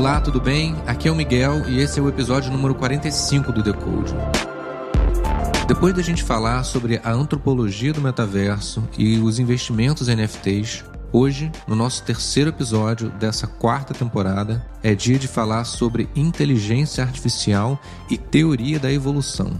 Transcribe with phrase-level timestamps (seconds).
[0.00, 0.74] Olá, tudo bem?
[0.86, 4.14] Aqui é o Miguel e esse é o episódio número 45 do Decode.
[5.68, 11.52] Depois da gente falar sobre a antropologia do metaverso e os investimentos em NFTs, hoje,
[11.68, 18.16] no nosso terceiro episódio dessa quarta temporada, é dia de falar sobre inteligência artificial e
[18.16, 19.52] teoria da evolução.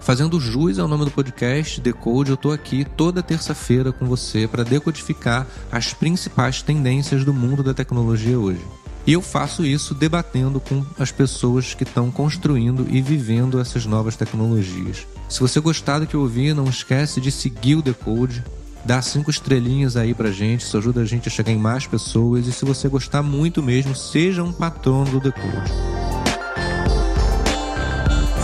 [0.00, 4.64] Fazendo jus ao nome do podcast Decode, eu estou aqui toda terça-feira com você para
[4.64, 8.81] decodificar as principais tendências do mundo da tecnologia hoje.
[9.06, 14.16] E eu faço isso debatendo com as pessoas que estão construindo e vivendo essas novas
[14.16, 15.06] tecnologias.
[15.28, 18.44] Se você gostar do que eu ouvi, não esquece de seguir o Decode,
[18.84, 22.46] dá cinco estrelinhas aí pra gente, isso ajuda a gente a chegar em mais pessoas.
[22.46, 25.72] E se você gostar muito mesmo, seja um patrono do Decode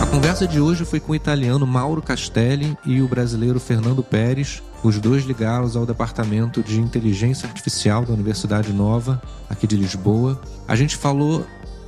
[0.09, 4.99] conversa de hoje foi com o italiano Mauro Castelli e o brasileiro Fernando Pérez, os
[4.99, 10.39] dois ligados ao Departamento de Inteligência Artificial da Universidade Nova, aqui de Lisboa.
[10.67, 11.45] A gente falou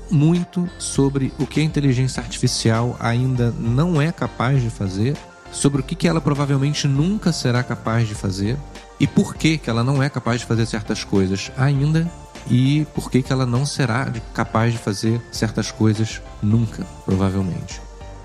[0.09, 5.15] muito sobre o que a inteligência artificial ainda não é capaz de fazer,
[5.51, 8.57] sobre o que ela provavelmente nunca será capaz de fazer
[8.99, 12.09] e por que, ela não é capaz de fazer certas coisas ainda
[12.49, 17.81] e por que ela não será capaz de fazer certas coisas nunca, provavelmente.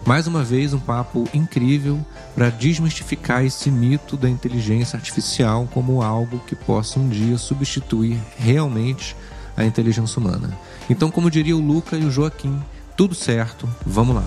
[0.06, 1.98] Mais uma vez, um papo incrível
[2.32, 9.16] para desmistificar esse mito da inteligência artificial como algo que possa um dia substituir realmente
[9.56, 10.56] a inteligência humana.
[10.88, 12.62] Então, como diria o Luca e o Joaquim,
[12.96, 14.24] tudo certo, vamos lá.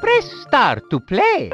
[0.00, 1.50] Press start to play.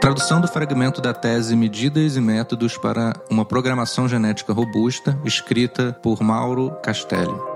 [0.00, 6.22] Tradução do fragmento da tese Medidas e Métodos para uma Programação Genética Robusta, escrita por
[6.22, 7.53] Mauro Castelli.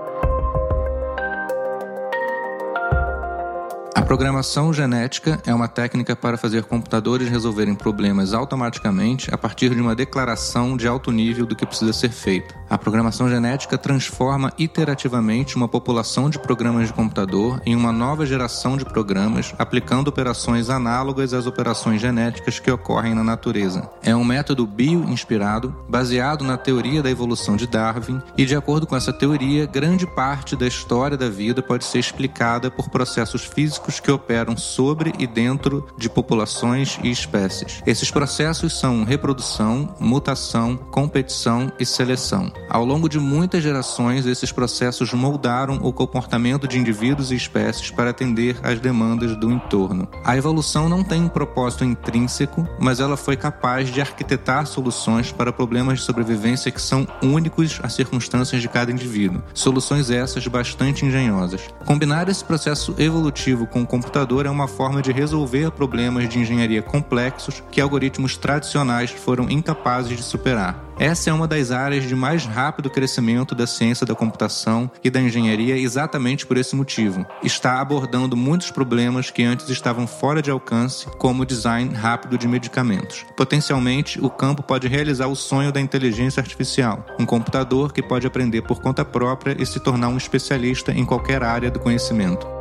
[4.09, 9.93] Programação genética é uma técnica para fazer computadores resolverem problemas automaticamente a partir de uma
[9.93, 12.55] declaração de alto nível do que precisa ser feito.
[12.67, 18.77] A programação genética transforma iterativamente uma população de programas de computador em uma nova geração
[18.77, 23.87] de programas, aplicando operações análogas às operações genéticas que ocorrem na natureza.
[24.01, 28.95] É um método bio-inspirado, baseado na teoria da evolução de Darwin, e de acordo com
[28.95, 34.11] essa teoria, grande parte da história da vida pode ser explicada por processos físicos que
[34.11, 37.81] operam sobre e dentro de populações e espécies.
[37.85, 42.51] Esses processos são reprodução, mutação, competição e seleção.
[42.69, 48.11] Ao longo de muitas gerações, esses processos moldaram o comportamento de indivíduos e espécies para
[48.11, 50.07] atender às demandas do entorno.
[50.23, 55.53] A evolução não tem um propósito intrínseco, mas ela foi capaz de arquitetar soluções para
[55.53, 59.41] problemas de sobrevivência que são únicos às circunstâncias de cada indivíduo.
[59.53, 61.61] Soluções essas bastante engenhosas.
[61.85, 67.63] Combinar esse processo evolutivo com computador é uma forma de resolver problemas de engenharia complexos
[67.71, 70.85] que algoritmos tradicionais foram incapazes de superar.
[70.99, 75.19] Essa é uma das áreas de mais rápido crescimento da ciência da computação e da
[75.19, 77.25] engenharia exatamente por esse motivo.
[77.41, 82.47] Está abordando muitos problemas que antes estavam fora de alcance, como o design rápido de
[82.47, 83.25] medicamentos.
[83.35, 88.61] Potencialmente, o campo pode realizar o sonho da inteligência artificial, um computador que pode aprender
[88.63, 92.58] por conta própria e se tornar um especialista em qualquer área do conhecimento.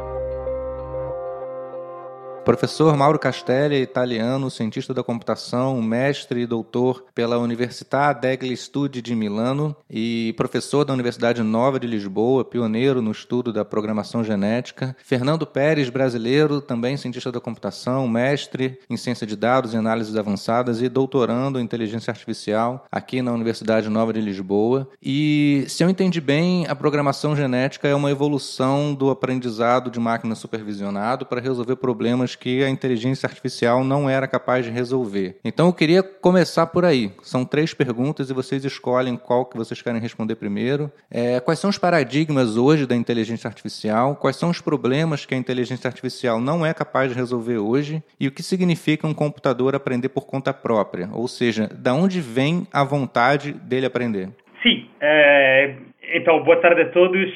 [2.49, 9.15] Professor Mauro Castelli, italiano, cientista da computação, mestre e doutor pela Università degli Studi de
[9.15, 14.97] Milano e professor da Universidade Nova de Lisboa, pioneiro no estudo da programação genética.
[15.05, 20.81] Fernando Pérez, brasileiro, também cientista da computação, mestre em ciência de dados e análises avançadas
[20.81, 24.89] e doutorando em inteligência artificial aqui na Universidade Nova de Lisboa.
[25.03, 30.35] E, se eu entendi bem, a programação genética é uma evolução do aprendizado de máquina
[30.35, 35.37] supervisionado para resolver problemas que a inteligência artificial não era capaz de resolver.
[35.45, 37.13] Então eu queria começar por aí.
[37.23, 40.91] São três perguntas e vocês escolhem qual que vocês querem responder primeiro.
[41.11, 44.17] É, quais são os paradigmas hoje da inteligência artificial?
[44.17, 48.03] Quais são os problemas que a inteligência artificial não é capaz de resolver hoje?
[48.19, 51.09] E o que significa um computador aprender por conta própria?
[51.13, 54.31] Ou seja, da onde vem a vontade dele aprender?
[54.63, 55.77] Sim, é,
[56.13, 57.31] então, boa tarde a todos.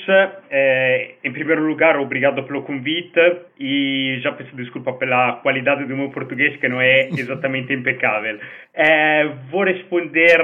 [0.50, 3.20] Eh, em primeiro lugar, obrigado pelo convite
[3.58, 8.38] e já peço desculpa pela qualidade do meu português, que não é exatamente impecável.
[8.74, 10.40] Eh, vou responder,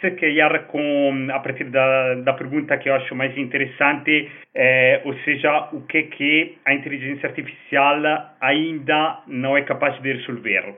[0.00, 5.14] se calhar, com, a partir da, da pergunta que eu acho mais interessante, eh, ou
[5.20, 8.02] seja, o que, que a inteligência artificial
[8.40, 10.74] ainda não é capaz de resolver.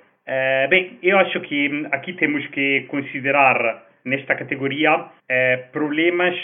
[0.69, 6.35] bem, eu acho que aqui temos que considerar nesta categoria é, problemas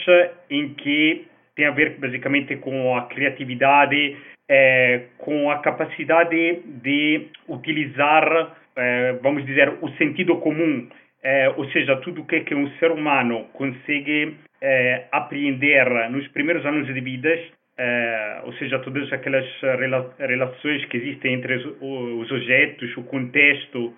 [0.50, 1.26] em que
[1.56, 4.16] tem a ver basicamente com a criatividade,
[4.48, 10.88] é, com a capacidade de utilizar, é, vamos dizer, o sentido comum
[11.22, 16.66] é, ou seja, tudo o que, que um ser humano consegue é, apreender nos primeiros
[16.66, 17.38] anos de vida,
[17.78, 23.94] é, ou seja, todas aquelas rela relações que existem entre os, os objetos, o contexto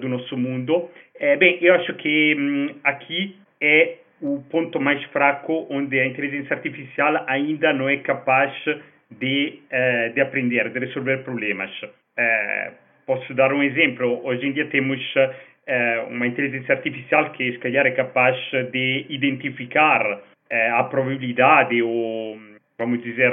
[0.00, 0.88] do nosso mundo.
[1.18, 6.54] É, bem, eu acho que hum, aqui é o ponto mais fraco onde a inteligência
[6.54, 8.52] artificial ainda não é capaz
[9.10, 11.70] de, uh, de aprender, de resolver problemas.
[11.82, 12.72] Uh,
[13.06, 14.24] posso dar um exemplo.
[14.24, 15.00] Hoje em dia temos
[16.10, 18.36] uma inteligência artificial que, se calhar, é capaz
[18.70, 20.20] de identificar
[20.74, 22.38] a probabilidade ou,
[22.78, 23.32] vamos dizer,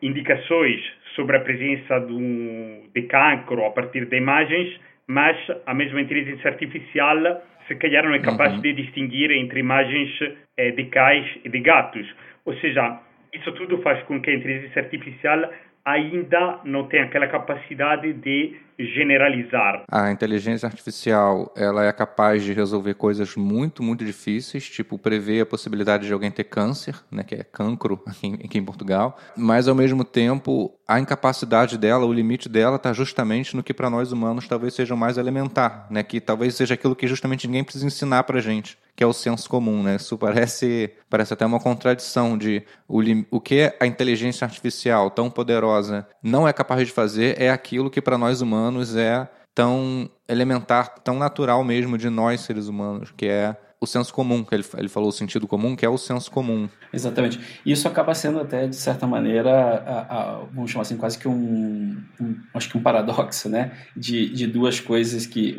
[0.00, 0.80] indicações
[1.14, 5.36] sobre a presença do, de cancro a partir de imagens, mas
[5.66, 8.60] a mesma inteligência artificial se calhar não é capaz uhum.
[8.60, 10.10] de distinguir entre imagens
[10.56, 12.06] eh, de cães e de gatos.
[12.44, 13.00] Ou seja,
[13.32, 15.50] isso tudo faz com que a inteligência artificial
[15.86, 19.84] ainda não tenha aquela capacidade de generalizar.
[19.90, 25.46] A inteligência artificial ela é capaz de resolver coisas muito, muito difíceis, tipo prever a
[25.46, 29.74] possibilidade de alguém ter câncer, né, que é cancro aqui, aqui em Portugal, mas ao
[29.74, 34.48] mesmo tempo a incapacidade dela, o limite dela está justamente no que para nós humanos
[34.48, 38.24] talvez seja o mais elementar, né, que talvez seja aquilo que justamente ninguém precisa ensinar
[38.24, 39.96] para gente que é o senso comum, né?
[39.96, 43.00] Isso parece, parece até uma contradição de o,
[43.30, 48.00] o que a inteligência artificial tão poderosa não é capaz de fazer é aquilo que
[48.00, 53.56] para nós humanos é tão elementar, tão natural mesmo de nós seres humanos, que é
[53.80, 56.68] o senso comum, que ele, ele falou o sentido comum, que é o senso comum.
[56.92, 57.38] Exatamente.
[57.64, 62.02] Isso acaba sendo até, de certa maneira, a, a, vamos chamar assim, quase que um,
[62.20, 63.72] um, acho que um paradoxo, né?
[63.94, 65.56] De, de duas coisas que,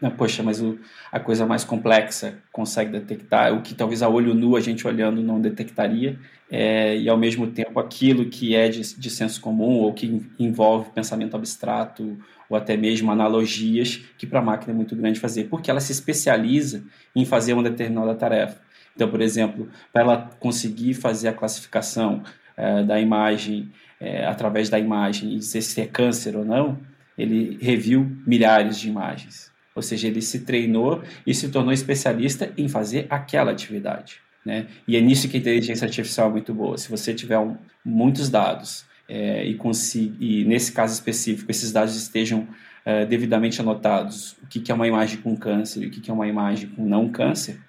[0.00, 0.78] o, o, né, poxa, mas o,
[1.10, 5.22] a coisa mais complexa consegue detectar, o que talvez a olho nu a gente olhando
[5.22, 6.18] não detectaria,
[6.50, 10.90] é, e ao mesmo tempo aquilo que é de, de senso comum ou que envolve
[10.90, 12.18] pensamento abstrato
[12.48, 15.92] ou até mesmo analogias que para a máquina é muito grande fazer, porque ela se
[15.92, 16.82] especializa
[17.14, 18.60] em fazer uma determinada tarefa.
[18.94, 22.24] Então, por exemplo, para ela conseguir fazer a classificação
[22.56, 23.70] é, da imagem
[24.00, 26.78] é, através da imagem e dizer se é câncer ou não,
[27.16, 29.49] ele reviu milhares de imagens.
[29.74, 34.18] Ou seja, ele se treinou e se tornou especialista em fazer aquela atividade.
[34.44, 34.66] Né?
[34.86, 36.76] E é nisso que a inteligência artificial é muito boa.
[36.78, 39.58] Se você tiver um, muitos dados é, e,
[40.20, 42.48] e, nesse caso específico, esses dados estejam
[42.84, 46.10] é, devidamente anotados, o que, que é uma imagem com câncer e o que, que
[46.10, 47.60] é uma imagem com não câncer,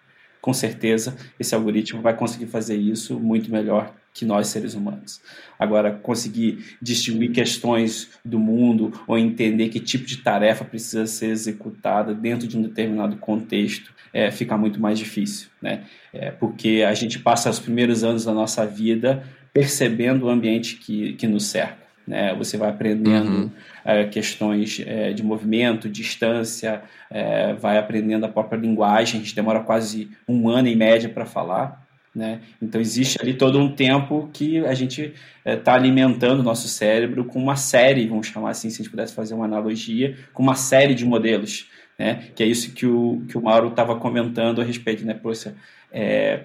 [0.42, 5.22] com certeza esse algoritmo vai conseguir fazer isso muito melhor que nós seres humanos.
[5.58, 12.14] Agora, conseguir distinguir questões do mundo ou entender que tipo de tarefa precisa ser executada
[12.14, 15.84] dentro de um determinado contexto é, fica muito mais difícil, né?
[16.14, 19.24] É, porque a gente passa os primeiros anos da nossa vida
[19.54, 21.81] percebendo o ambiente que, que nos cerca.
[22.08, 22.34] Né?
[22.36, 23.52] Você vai aprendendo uhum.
[23.86, 29.20] é, questões é, de movimento, distância, é, vai aprendendo a própria linguagem.
[29.20, 31.82] A gente demora quase um ano em média para falar.
[32.14, 32.42] Né?
[32.62, 35.14] Então existe ali todo um tempo que a gente
[35.46, 39.14] está alimentando o nosso cérebro com uma série, vamos chamar assim, se a gente pudesse
[39.14, 42.24] fazer uma analogia, com uma série de modelos, né?
[42.36, 45.14] Que é isso que o, que o Mauro estava comentando a respeito, né?
[45.14, 45.56] Poxa,
[45.90, 46.42] é,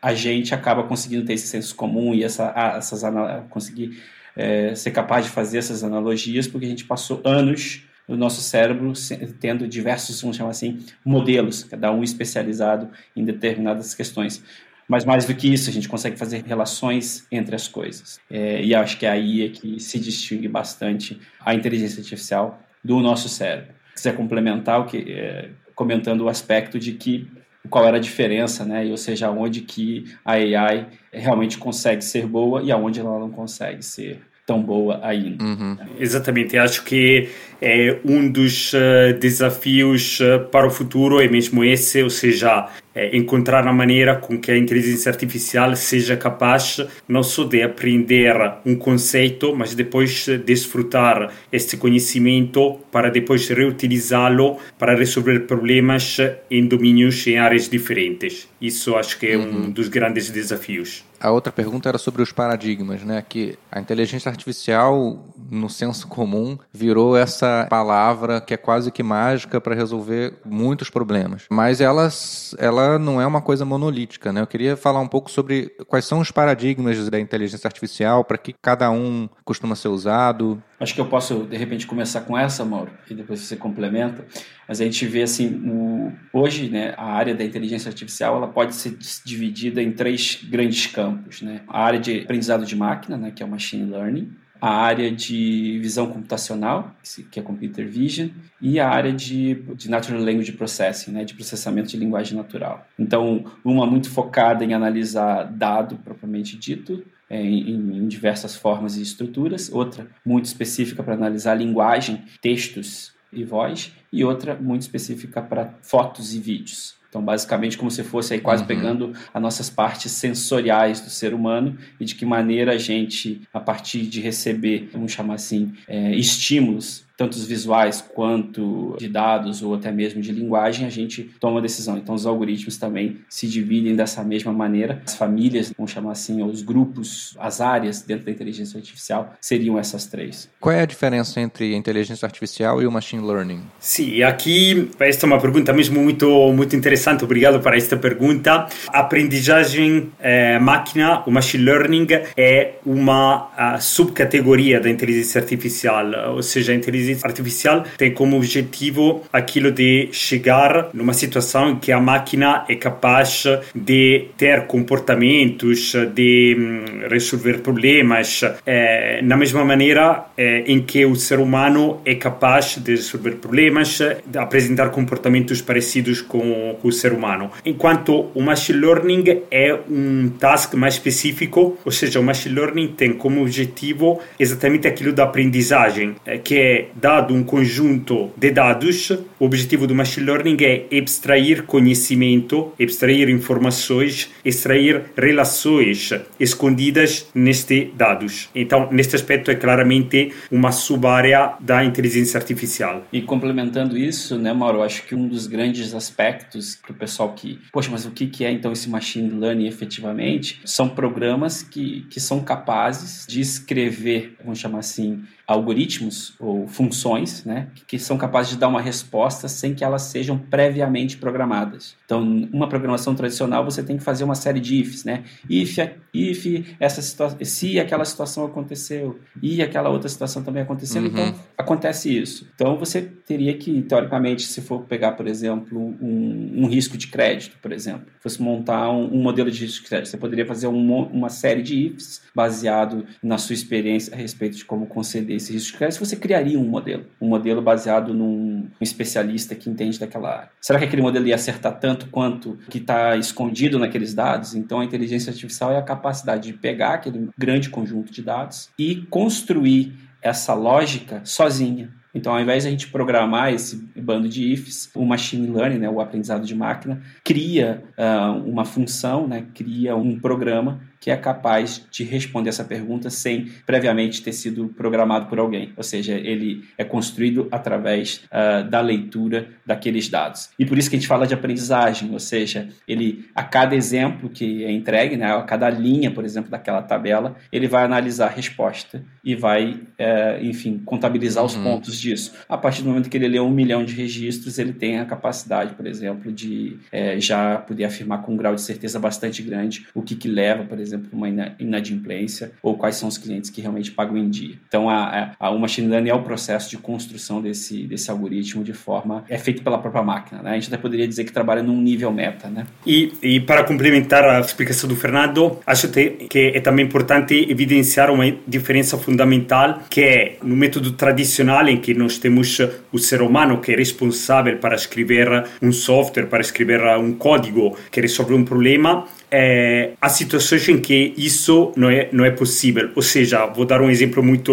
[0.00, 3.02] a gente acaba conseguindo ter esse senso comum e essa, essas
[3.50, 4.00] conseguir
[4.40, 8.92] é, ser capaz de fazer essas analogias, porque a gente passou anos no nosso cérebro
[9.38, 14.42] tendo diversos, vamos chamar assim, modelos, cada um especializado em determinadas questões.
[14.88, 18.18] Mas mais do que isso, a gente consegue fazer relações entre as coisas.
[18.28, 22.98] É, e acho que é aí é que se distingue bastante a inteligência artificial do
[22.98, 23.72] nosso cérebro.
[23.94, 27.30] Se quiser complementar o que é, comentando o aspecto de que
[27.68, 28.84] qual era a diferença, né?
[28.86, 33.84] Ou seja, onde que a AI realmente consegue ser boa e aonde ela não consegue
[33.84, 34.20] ser
[34.50, 35.44] tão boa ainda.
[35.44, 35.76] Uhum.
[36.00, 37.28] Exatamente, acho que
[37.62, 43.16] é um dos uh, desafios uh, para o futuro é mesmo esse, ou seja, é
[43.16, 48.34] encontrar a maneira com que a inteligência artificial seja capaz não só de aprender
[48.66, 56.18] um conceito, mas depois desfrutar este conhecimento para depois reutilizá-lo para resolver problemas
[56.50, 58.48] em domínios em áreas diferentes.
[58.60, 59.64] Isso acho que é uhum.
[59.64, 61.04] um dos grandes desafios.
[61.20, 63.22] A outra pergunta era sobre os paradigmas, né?
[63.28, 69.60] Que a inteligência artificial, no senso comum, virou essa palavra que é quase que mágica
[69.60, 71.44] para resolver muitos problemas.
[71.50, 74.40] Mas elas, ela não é uma coisa monolítica, né?
[74.40, 78.54] Eu queria falar um pouco sobre quais são os paradigmas da inteligência artificial, para que
[78.60, 80.62] cada um costuma ser usado.
[80.78, 84.24] Acho que eu posso, de repente, começar com essa, Mauro, e depois você complementa.
[84.66, 88.74] Mas a gente vê assim, o, hoje, né, a área da inteligência artificial ela pode
[88.74, 91.62] ser dividida em três grandes campos, né?
[91.68, 95.78] A área de aprendizado de máquina, né, que é o machine learning, a área de
[95.80, 96.94] visão computacional,
[97.30, 98.28] que é Computer Vision,
[98.60, 102.86] e a área de, de Natural Language Processing, né, de processamento de linguagem natural.
[102.98, 109.02] Então, uma muito focada em analisar dado propriamente dito, é, em, em, diversas formas e
[109.02, 115.74] estruturas, outra muito específica para analisar linguagem, textos e voz, e outra muito específica para
[115.80, 116.99] fotos e vídeos.
[117.10, 118.68] Então, basicamente, como se fosse aí quase uhum.
[118.68, 123.58] pegando as nossas partes sensoriais do ser humano e de que maneira a gente, a
[123.58, 129.74] partir de receber, vamos chamar assim, é, estímulos tanto os visuais quanto de dados ou
[129.74, 131.98] até mesmo de linguagem, a gente toma decisão.
[131.98, 135.02] Então, os algoritmos também se dividem dessa mesma maneira.
[135.04, 140.06] As famílias, vamos chamar assim, os grupos, as áreas dentro da inteligência artificial seriam essas
[140.06, 140.48] três.
[140.58, 143.60] Qual é a diferença entre a inteligência artificial e o machine learning?
[143.78, 147.22] Sim, aqui esta é uma pergunta mesmo muito muito interessante.
[147.22, 148.66] Obrigado por esta pergunta.
[148.88, 156.74] Aprendizagem é, máquina, o machine learning é uma subcategoria da inteligência artificial, ou seja, a
[156.74, 162.64] inteligência inteligência artificial tem como objetivo aquilo de chegar numa situação em que a máquina
[162.68, 170.80] é capaz de ter comportamentos, de hum, resolver problemas, é, na mesma maneira é, em
[170.80, 176.88] que o ser humano é capaz de resolver problemas, de apresentar comportamentos parecidos com, com
[176.88, 177.50] o ser humano.
[177.64, 183.12] Enquanto o machine learning é um task mais específico, ou seja, o machine learning tem
[183.12, 189.44] como objetivo exatamente aquilo da aprendizagem, é, que é dado um conjunto de dados, o
[189.44, 198.50] objetivo do machine learning é extrair conhecimento, extrair informações, extrair relações escondidas nestes dados.
[198.54, 203.06] Então, neste aspecto é claramente uma sub-área da inteligência artificial.
[203.12, 207.58] E complementando isso, né, Mauro, acho que um dos grandes aspectos para o pessoal que,
[207.72, 210.60] poxa, mas o que é então esse machine learning efetivamente?
[210.64, 217.66] São programas que, que são capazes de escrever, vamos chamar assim, algoritmos ou funções né,
[217.88, 221.96] que são capazes de dar uma resposta sem que elas sejam previamente programadas.
[222.04, 225.24] Então, uma programação tradicional você tem que fazer uma série de ifs, né?
[225.48, 225.76] If,
[226.14, 231.28] if essa situação, se aquela situação aconteceu e aquela outra situação também aconteceu, então uhum.
[231.30, 232.46] então acontece isso.
[232.54, 237.56] Então você teria que, teoricamente, se for pegar, por exemplo, um, um risco de crédito,
[237.60, 241.02] por exemplo, fosse montar um, um, modelo de risco de crédito, você poderia fazer um,
[241.06, 245.72] uma série de ifs baseado na sua experiência a respeito de como conceder esse risco
[245.72, 246.04] de crédito.
[246.04, 250.50] Você criaria um modelo, um modelo baseado num especialista que entende daquela área.
[250.60, 254.54] Será que aquele modelo ia acertar tanto quanto que está escondido naqueles dados?
[254.54, 258.96] Então a inteligência artificial é a capacidade de pegar aquele grande conjunto de dados e
[259.10, 259.92] construir
[260.22, 261.90] essa lógica sozinha.
[262.14, 265.88] Então, ao invés de a gente programar esse bando de ifs, o machine learning, né,
[265.88, 271.84] o aprendizado de máquina, cria uh, uma função, né, cria um programa que é capaz
[271.90, 275.72] de responder essa pergunta sem previamente ter sido programado por alguém.
[275.76, 280.50] Ou seja, ele é construído através uh, da leitura daqueles dados.
[280.58, 284.28] E por isso que a gente fala de aprendizagem, ou seja, ele a cada exemplo
[284.28, 288.30] que é entregue, né, a cada linha, por exemplo, daquela tabela, ele vai analisar a
[288.30, 291.48] resposta e vai, uh, enfim, contabilizar uhum.
[291.48, 292.34] os pontos disso.
[292.48, 295.74] A partir do momento que ele lê um milhão de registros, ele tem a capacidade,
[295.74, 300.02] por exemplo, de uh, já poder afirmar com um grau de certeza bastante grande o
[300.02, 301.28] que, que leva, por exemplo, exemplo, uma
[301.58, 304.54] inadimplência ou quais são os clientes que realmente pagam em dia.
[304.68, 308.72] Então, a, a, o machine learning é o processo de construção desse, desse algoritmo de
[308.72, 310.42] forma é feito pela própria máquina.
[310.42, 310.50] Né?
[310.50, 312.48] A gente até poderia dizer que trabalha num nível meta.
[312.48, 312.66] Né?
[312.86, 318.24] E, e para complementar a explicação do Fernando, acho que é também importante evidenciar uma
[318.46, 322.58] diferença fundamental que é no método tradicional em que nós temos
[322.92, 328.00] o ser humano que é responsável para escrever um software, para escrever um código que
[328.00, 332.90] resolve um problema, é, há situações em que isso não é, não é possível.
[332.94, 334.52] Ou seja, vou dar um exemplo muito,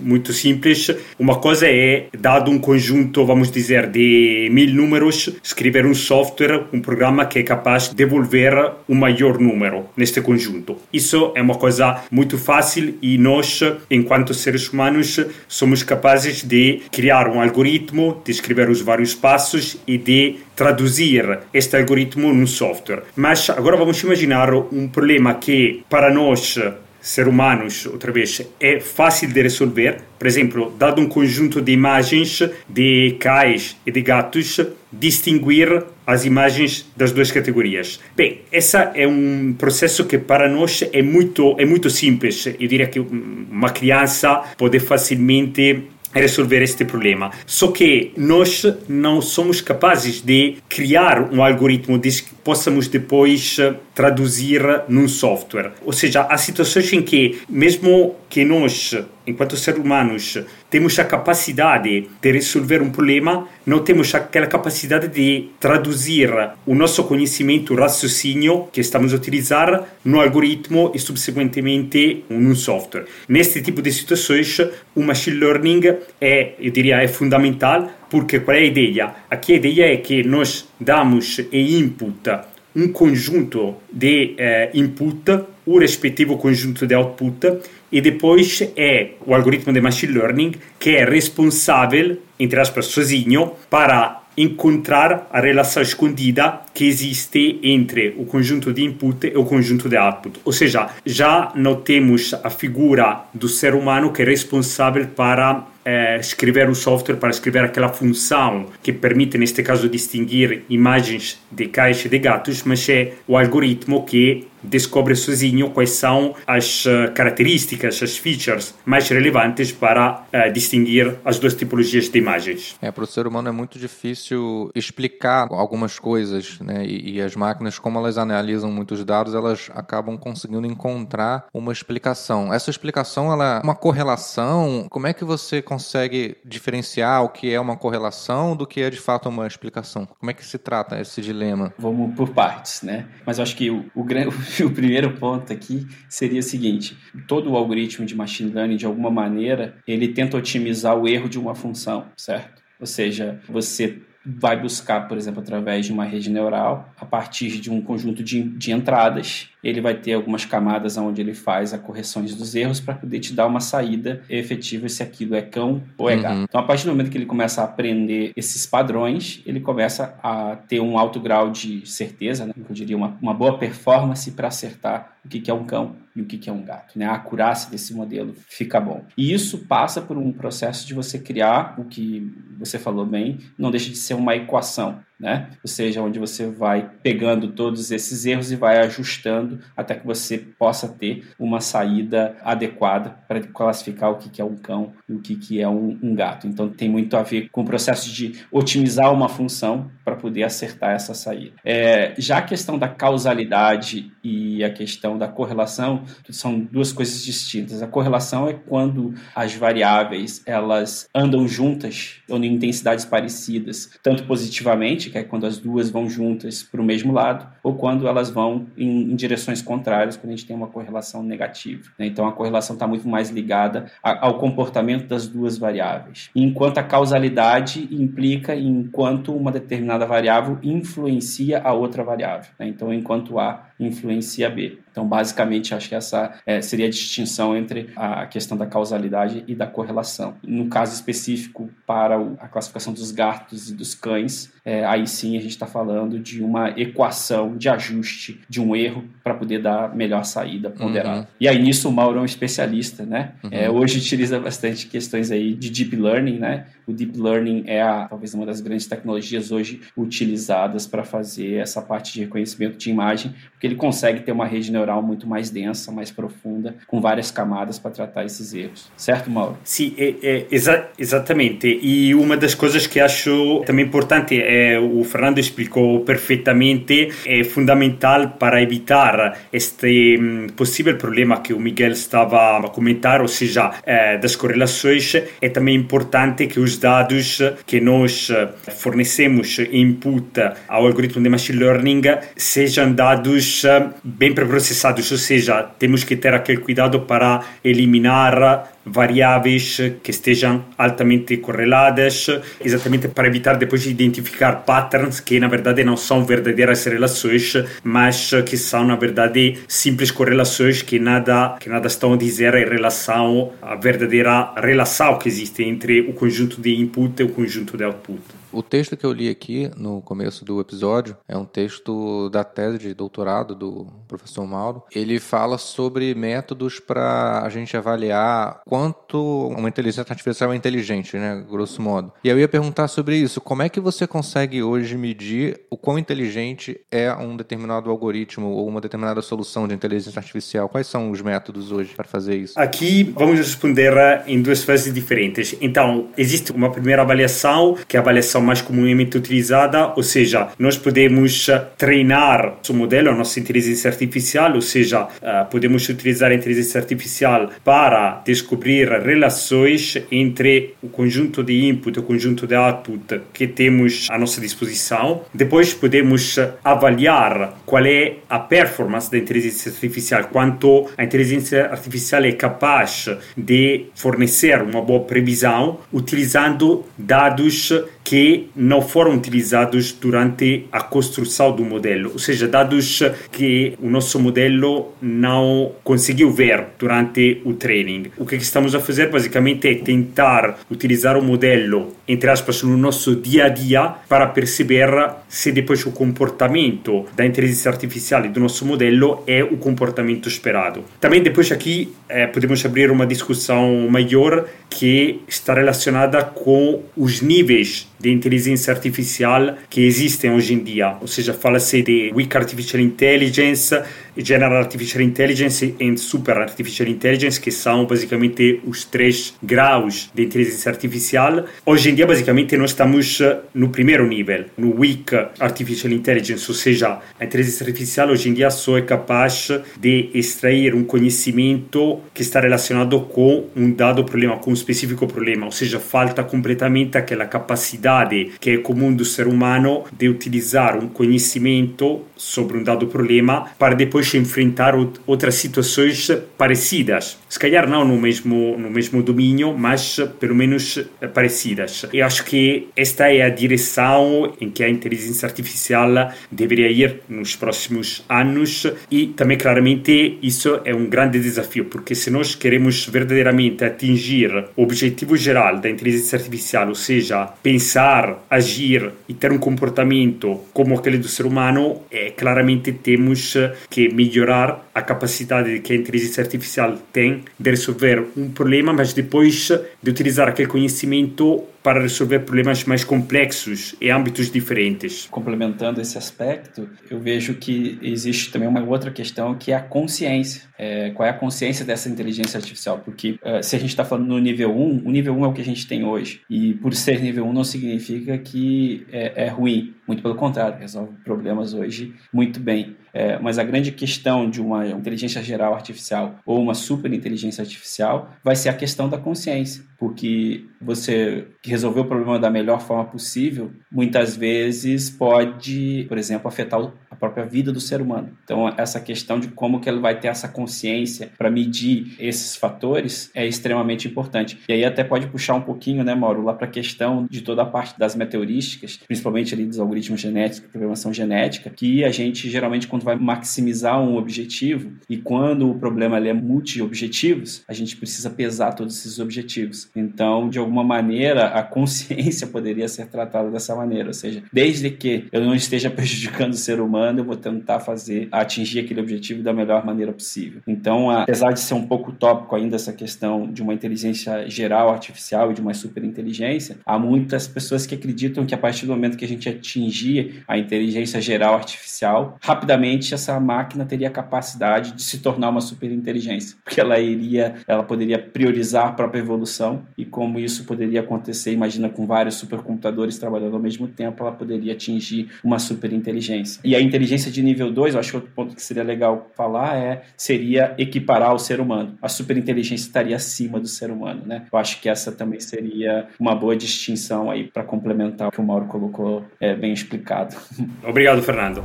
[0.00, 0.90] muito simples.
[1.18, 6.80] Uma coisa é, dado um conjunto, vamos dizer, de mil números, escrever um software, um
[6.80, 10.76] programa que é capaz de devolver o maior número neste conjunto.
[10.92, 13.60] Isso é uma coisa muito fácil e nós,
[13.90, 19.98] enquanto seres humanos, somos capazes de criar um algoritmo, de escrever os vários passos e
[19.98, 23.04] de traduzir este algoritmo num software.
[23.14, 26.58] Mas agora vamos imaginar um problema que para nós
[27.06, 30.00] ser humanos, outra vez, é fácil de resolver.
[30.18, 34.60] Por exemplo, dado um conjunto de imagens de cães e de gatos,
[34.90, 38.00] distinguir as imagens das duas categorias.
[38.16, 42.46] Bem, esse é um processo que para nós é muito, é muito simples.
[42.46, 45.84] Eu diria que uma criança pode facilmente
[46.14, 47.30] resolver este problema.
[47.46, 54.62] Só que nós não somos capazes de criar um algoritmo que possamos depois eh, traduzir
[54.88, 55.72] num software.
[55.84, 58.94] Ou seja, há situações em que, mesmo que nós
[59.26, 60.38] enquanto seres humanos,
[60.70, 66.30] temos a capacidade de resolver um problema, não temos aquela capacidade de traduzir
[66.66, 73.06] o nosso conhecimento, o raciocínio que estamos a utilizar no algoritmo e subsequentemente num software.
[73.28, 74.60] Neste tipo de situações,
[74.94, 75.82] o machine learning
[76.20, 79.14] é, eu diria, é fundamental, porque qual é a ideia?
[79.30, 82.30] Aqui a ideia é que nós damos input
[82.76, 87.58] um conjunto de eh, input, o respectivo conjunto de output,
[87.90, 94.22] e depois é o algoritmo de machine learning que é responsável, entre aspas, sozinho, para
[94.36, 99.96] encontrar a relação escondida que existe entre o conjunto de input e o conjunto de
[99.96, 100.40] output.
[100.44, 106.18] Ou seja, já não temos a figura do ser humano que é responsável para eh,
[106.20, 112.04] escrever o software, para escrever aquela função que permite, neste caso, distinguir imagens de cães
[112.04, 118.02] e de gatos, mas é o algoritmo que descobre sozinho quais são as uh, características,
[118.02, 122.76] as features mais relevantes para uh, distinguir as duas tipologias de imagens.
[122.80, 126.84] É, para o ser humano é muito difícil explicar algumas coisas, né?
[126.84, 132.52] E, e, as máquinas, como elas analisam muitos dados, elas acabam conseguindo encontrar uma explicação.
[132.52, 134.86] Essa explicação, ela é uma correlação.
[134.90, 139.00] Como é que você consegue diferenciar o que é uma correlação do que é de
[139.00, 140.06] fato uma explicação?
[140.18, 141.72] Como é que se trata esse dilema?
[141.78, 143.06] Vamos por partes, né?
[143.24, 144.04] Mas eu acho que o, o,
[144.64, 146.96] o primeiro ponto aqui seria o seguinte:
[147.26, 151.38] todo o algoritmo de machine learning, de alguma maneira, ele tenta otimizar o erro de
[151.38, 152.62] uma função, certo?
[152.78, 157.70] Ou seja, você vai buscar, por exemplo, através de uma rede neural, a partir de
[157.70, 162.34] um conjunto de, de entradas, ele vai ter algumas camadas onde ele faz a correções
[162.34, 166.16] dos erros para poder te dar uma saída efetiva se aquilo é cão ou é
[166.16, 166.38] gato.
[166.38, 166.44] Uhum.
[166.44, 170.56] Então, a partir do momento que ele começa a aprender esses padrões, ele começa a
[170.56, 172.52] ter um alto grau de certeza, né?
[172.56, 176.22] eu diria uma, uma boa performance para acertar o que, que é um cão e
[176.22, 176.98] o que, é um gato.
[176.98, 177.04] Né?
[177.04, 179.04] A acurácia desse modelo fica bom.
[179.16, 183.70] E isso passa por um processo de você criar o que você falou bem, não
[183.70, 185.48] deixa de ser uma equação né?
[185.64, 190.38] Ou seja, onde você vai pegando todos esses erros e vai ajustando até que você
[190.38, 195.60] possa ter uma saída adequada para classificar o que é um cão e o que
[195.60, 196.46] é um, gato.
[196.46, 200.92] Então tem muito a ver com o processo de otimizar uma função para poder acertar
[200.92, 201.56] essa saída.
[201.64, 207.82] É, já a questão da causalidade e a questão da correlação são duas coisas distintas.
[207.82, 215.05] A correlação é quando as variáveis elas andam juntas ou em intensidades parecidas, tanto positivamente
[215.10, 218.66] que é quando as duas vão juntas para o mesmo lado, ou quando elas vão
[218.76, 221.90] em, em, direções contrárias, quando a gente tem uma correlação negativa.
[221.98, 222.06] Né?
[222.06, 226.30] Então a correlação está muito mais ligada a, ao comportamento das duas variáveis.
[226.34, 232.50] Enquanto a causalidade implica em quanto uma determinada variável influencia a outra variável.
[232.58, 232.68] Né?
[232.68, 234.78] Então, enquanto A influencia B.
[234.90, 239.54] Então, basicamente, acho que essa é, seria a distinção entre a questão da causalidade e
[239.54, 240.34] da correlação.
[240.42, 245.40] No caso específico, para a classificação dos gatos e dos cães, é, aí sim a
[245.40, 250.24] gente está falando de uma equação de ajuste de um erro para poder dar melhor
[250.24, 251.20] saída ponderada.
[251.20, 251.26] Uhum.
[251.38, 253.32] E aí nisso o Mauro é um especialista, né?
[253.44, 253.50] Uhum.
[253.52, 256.66] É, hoje utiliza bastante questões aí de deep learning, né?
[256.86, 261.82] O deep learning é a, talvez uma das grandes tecnologias hoje utilizadas para fazer essa
[261.82, 265.92] parte de reconhecimento de imagem, porque ele consegue ter uma rede neural muito mais densa,
[265.92, 268.90] mais profunda, com várias camadas para tratar esses erros.
[268.96, 269.58] Certo, Mauro?
[269.64, 271.66] Sim, é, é, exa exatamente.
[271.82, 278.30] E uma das coisas que acho também importante, é, o Fernando explicou perfeitamente, é fundamental
[278.30, 284.16] para evitar este um, possível problema que o Miguel estava a comentar, ou seja, é,
[284.16, 288.28] das correlações, é também importante que os dados que nós
[288.76, 292.02] fornecemos input ao algoritmo de machine learning
[292.36, 293.55] sejam dados
[294.02, 301.38] bem processados, ou seja, temos que ter aquele cuidado para eliminar variáveis que estejam altamente
[301.38, 302.28] correladas,
[302.64, 308.30] exatamente para evitar depois de identificar patterns que na verdade não são verdadeiras relações, mas
[308.46, 313.52] que são na verdade simples correlações que nada que nada estão a dizer em relação
[313.60, 318.20] à verdadeira relação que existe entre o conjunto de input e o conjunto de output.
[318.56, 322.78] O texto que eu li aqui no começo do episódio é um texto da tese
[322.78, 324.82] de doutorado do professor Mauro.
[324.94, 331.44] Ele fala sobre métodos para a gente avaliar quanto uma inteligência artificial é inteligente, né,
[331.46, 332.10] grosso modo.
[332.24, 333.42] E eu ia perguntar sobre isso.
[333.42, 338.66] Como é que você consegue hoje medir o quão inteligente é um determinado algoritmo ou
[338.66, 340.66] uma determinada solução de inteligência artificial?
[340.66, 342.58] Quais são os métodos hoje para fazer isso?
[342.58, 343.92] Aqui vamos responder
[344.26, 345.54] em duas fases diferentes.
[345.60, 350.78] Então, existe uma primeira avaliação, que é a avaliação mais comumente utilizada, ou seja, nós
[350.78, 355.08] podemos treinar o modelo, a nossa inteligência artificial, ou seja,
[355.50, 362.02] podemos utilizar a inteligência artificial para descobrir relações entre o conjunto de input e o
[362.02, 365.22] conjunto de output que temos à nossa disposição.
[365.34, 372.32] Depois podemos avaliar qual é a performance da inteligência artificial, quanto a inteligência artificial é
[372.32, 377.72] capaz de fornecer uma boa previsão utilizando dados
[378.06, 384.20] que não foram utilizados durante a construção do modelo, ou seja, dados que o nosso
[384.20, 388.12] modelo não conseguiu ver durante o training.
[388.16, 393.16] O que estamos a fazer basicamente é tentar utilizar o modelo, entre aspas, no nosso
[393.16, 394.88] dia a dia para perceber
[395.28, 400.84] se depois o comportamento da inteligência artificial e do nosso modelo é o comportamento esperado.
[401.00, 407.88] Também depois aqui eh, podemos abrir uma discussão maior que está relacionada com os níveis
[407.98, 410.96] de inteligência artificial que existem hoje em dia.
[411.00, 413.74] Ou seja, fala-se de Weak Artificial Intelligence,
[414.16, 420.70] General Artificial Intelligence e Super Artificial Intelligence, que são basicamente os três graus de inteligência
[420.70, 421.44] artificial.
[421.64, 426.54] Hoje em dia, basicamente, nós estamos eh, no primeiro nível, no Weak Artificial Intelligence, ou
[426.54, 429.48] seja, a inteligência artificial hoje em dia só é capaz
[429.78, 435.46] de extrair um conhecimento que está relacionado com um dado problema, com um específico problema,
[435.46, 440.88] ou seja, falta completamente aquela capacidade que é comum do ser humano de utilizar um
[440.88, 444.74] conhecimento sobre um dado problema para depois enfrentar
[445.06, 447.18] outras situações parecidas.
[447.28, 450.78] Se calhar não no mesmo, no mesmo domínio, mas pelo menos
[451.14, 451.86] parecidas.
[451.92, 457.36] Eu acho que esta é a direção em que a inteligência artificial deveria ir nos
[457.36, 463.64] próximos anos e também claramente isso é um grande desafio, porque se nós queremos verdadeiramente
[463.64, 470.40] atingir o objetivo geral da inteligência artificial, ou seja, pensar, agir e ter um comportamento
[470.52, 473.34] como aquele do ser humano, é, claramente temos
[473.70, 479.48] que melhorar a capacidade que a inteligência artificial tem de resolver um problema, mas depois
[479.82, 485.08] de utilizar aquele conhecimento para resolver problemas mais complexos e âmbitos diferentes.
[485.10, 490.42] Complementando esse aspecto, eu vejo que existe também uma outra questão que é a consciência.
[490.56, 492.78] É, qual é a consciência dessa inteligência artificial?
[492.84, 495.32] Porque uh, se a gente está falando no nível 1, o nível 1 é o
[495.32, 496.20] que a gente tem hoje.
[496.30, 499.74] E por ser nível 1 não significa que é, é ruim.
[499.88, 502.76] Muito pelo contrário, resolve problemas hoje muito bem.
[502.98, 508.10] É, mas a grande questão de uma inteligência geral artificial ou uma super inteligência artificial
[508.24, 513.50] vai ser a questão da consciência, porque você resolver o problema da melhor forma possível,
[513.70, 518.10] muitas vezes pode, por exemplo, afetar a própria vida do ser humano.
[518.24, 523.10] Então, essa questão de como que ele vai ter essa consciência para medir esses fatores
[523.14, 524.38] é extremamente importante.
[524.48, 527.42] E aí até pode puxar um pouquinho, né, Mauro, lá para a questão de toda
[527.42, 532.66] a parte das meteorísticas, principalmente ali dos algoritmos genéticos, programação genética, que a gente geralmente
[532.66, 538.52] quando vai maximizar um objetivo e quando o problema é multi-objetivos, a gente precisa pesar
[538.52, 539.65] todos esses objetivos.
[539.74, 545.06] Então, de alguma maneira, a consciência poderia ser tratada dessa maneira, ou seja, desde que
[545.12, 549.32] eu não esteja prejudicando o ser humano, eu vou tentar fazer atingir aquele objetivo da
[549.32, 550.40] melhor maneira possível.
[550.46, 555.30] Então, apesar de ser um pouco tópico ainda essa questão de uma inteligência geral artificial
[555.30, 559.04] e de uma superinteligência, há muitas pessoas que acreditam que a partir do momento que
[559.04, 564.98] a gente atingir a inteligência geral artificial, rapidamente essa máquina teria a capacidade de se
[564.98, 570.44] tornar uma superinteligência, porque ela iria, ela poderia priorizar a própria evolução e como isso
[570.44, 576.40] poderia acontecer, imagina com vários supercomputadores trabalhando ao mesmo tempo, ela poderia atingir uma superinteligência.
[576.44, 579.56] E a inteligência de nível 2, eu acho que outro ponto que seria legal falar
[579.56, 581.76] é seria equiparar o ser humano.
[581.80, 584.26] A superinteligência estaria acima do ser humano, né?
[584.32, 588.24] Eu acho que essa também seria uma boa distinção aí para complementar o que o
[588.24, 590.16] Mauro colocou é, bem explicado.
[590.64, 591.42] Obrigado, Fernando.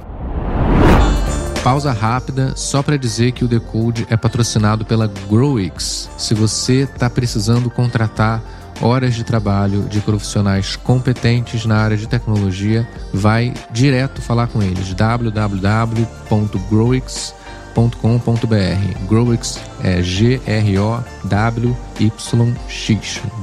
[1.63, 6.09] Pausa rápida só para dizer que o Decode é patrocinado pela Growix.
[6.17, 8.41] Se você está precisando contratar
[8.81, 14.91] horas de trabalho de profissionais competentes na área de tecnologia, vai direto falar com eles
[14.95, 17.40] www.growix.com
[17.71, 19.07] growix.com.br.
[19.07, 21.11] Growix é G-R-O-W-Y-X.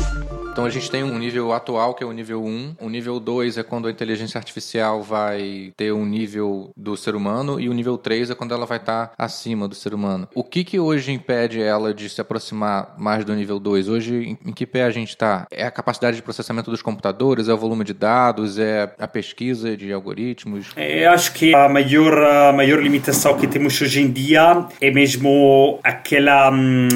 [0.52, 3.58] Então a gente tem um nível atual que é o nível 1, o nível 2
[3.58, 7.98] é quando a inteligência artificial vai ter um nível do ser humano e o nível
[7.98, 10.28] 3 é quando ela vai estar acima do ser humano.
[10.36, 13.88] O que que hoje impede ela de se aproximar mais do nível 2?
[13.88, 15.48] Hoje em que pé a gente está?
[15.50, 19.78] É a capacidade de processamento dos computadores, é o volume de dados, é a pesquisa
[19.78, 20.72] de algoritmos?
[20.76, 24.92] É, eu acho que a maior, a maior limitação que temos hoje em dia é
[24.92, 26.90] mesmo aquela hum,